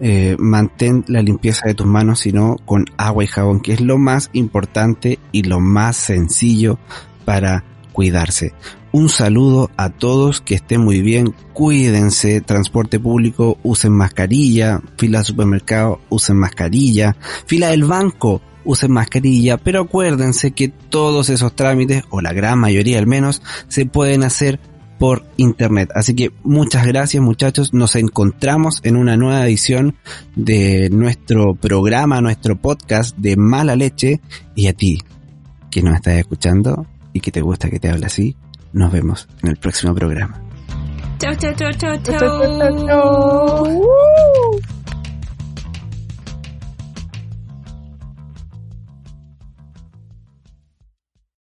Eh, 0.03 0.37
mantén 0.39 1.05
la 1.09 1.21
limpieza 1.21 1.67
de 1.67 1.75
tus 1.75 1.87
manos, 1.87 2.21
sino 2.21 2.57
con 2.65 2.87
agua 2.97 3.25
y 3.25 3.27
jabón, 3.27 3.61
que 3.61 3.75
es 3.75 3.83
lo 3.83 3.99
más 3.99 4.31
importante 4.33 5.19
y 5.31 5.43
lo 5.43 5.61
más 5.61 5.97
sencillo 5.97 6.79
para 7.27 7.65
cuidarse. 7.93 8.55
Un 8.93 9.09
saludo 9.09 9.71
a 9.77 9.91
todos, 9.91 10.41
que 10.41 10.57
estén 10.57 10.81
muy 10.81 11.01
bien, 11.01 11.35
cuídense, 11.53 12.41
transporte 12.41 12.99
público, 12.99 13.59
usen 13.63 13.93
mascarilla, 13.93 14.81
fila 14.97 15.19
de 15.19 15.25
supermercado, 15.25 16.01
usen 16.09 16.37
mascarilla, 16.37 17.17
fila 17.47 17.69
del 17.69 17.85
banco, 17.85 18.41
usen 18.65 18.93
mascarilla, 18.93 19.57
pero 19.57 19.83
acuérdense 19.83 20.53
que 20.53 20.69
todos 20.69 21.31
esos 21.31 21.55
trámites, 21.55 22.05
o 22.11 22.21
la 22.21 22.33
gran 22.33 22.59
mayoría 22.59 22.99
al 22.99 23.07
menos, 23.07 23.43
se 23.69 23.87
pueden 23.87 24.23
hacer 24.23 24.61
por 24.99 25.25
internet. 25.39 25.91
Así 25.95 26.15
que 26.15 26.31
muchas 26.45 26.87
gracias 26.87 27.23
muchachos, 27.23 27.73
nos 27.73 27.97
encontramos 27.97 28.81
en 28.83 28.97
una 28.97 29.17
nueva 29.17 29.47
edición 29.47 29.97
de 30.37 30.91
nuestro 30.91 31.55
programa, 31.55 32.21
nuestro 32.21 32.57
podcast 32.57 33.17
de 33.17 33.37
mala 33.37 33.77
leche 33.77 34.21
y 34.55 34.67
a 34.67 34.75
ti 34.75 35.03
que 35.71 35.83
nos 35.83 35.95
estás 35.95 36.15
escuchando 36.15 36.87
y 37.15 37.21
que 37.21 37.33
te 37.33 37.41
gusta 37.41 37.71
que 37.71 37.81
te 37.81 37.89
hable 37.89 38.07
así, 38.07 38.37
nos 38.73 38.93
vemos 38.93 39.27
en 39.43 39.51
el 39.51 39.57
próximo 39.57 39.95
programa. 39.95 40.43
Chao, 41.19 41.35
chao, 41.35 41.53
chao, 41.55 41.71
chao, 41.73 41.97
Chao, 42.03 42.19
chao, 42.19 42.59
chao, 42.59 42.87
chao. 42.87 44.80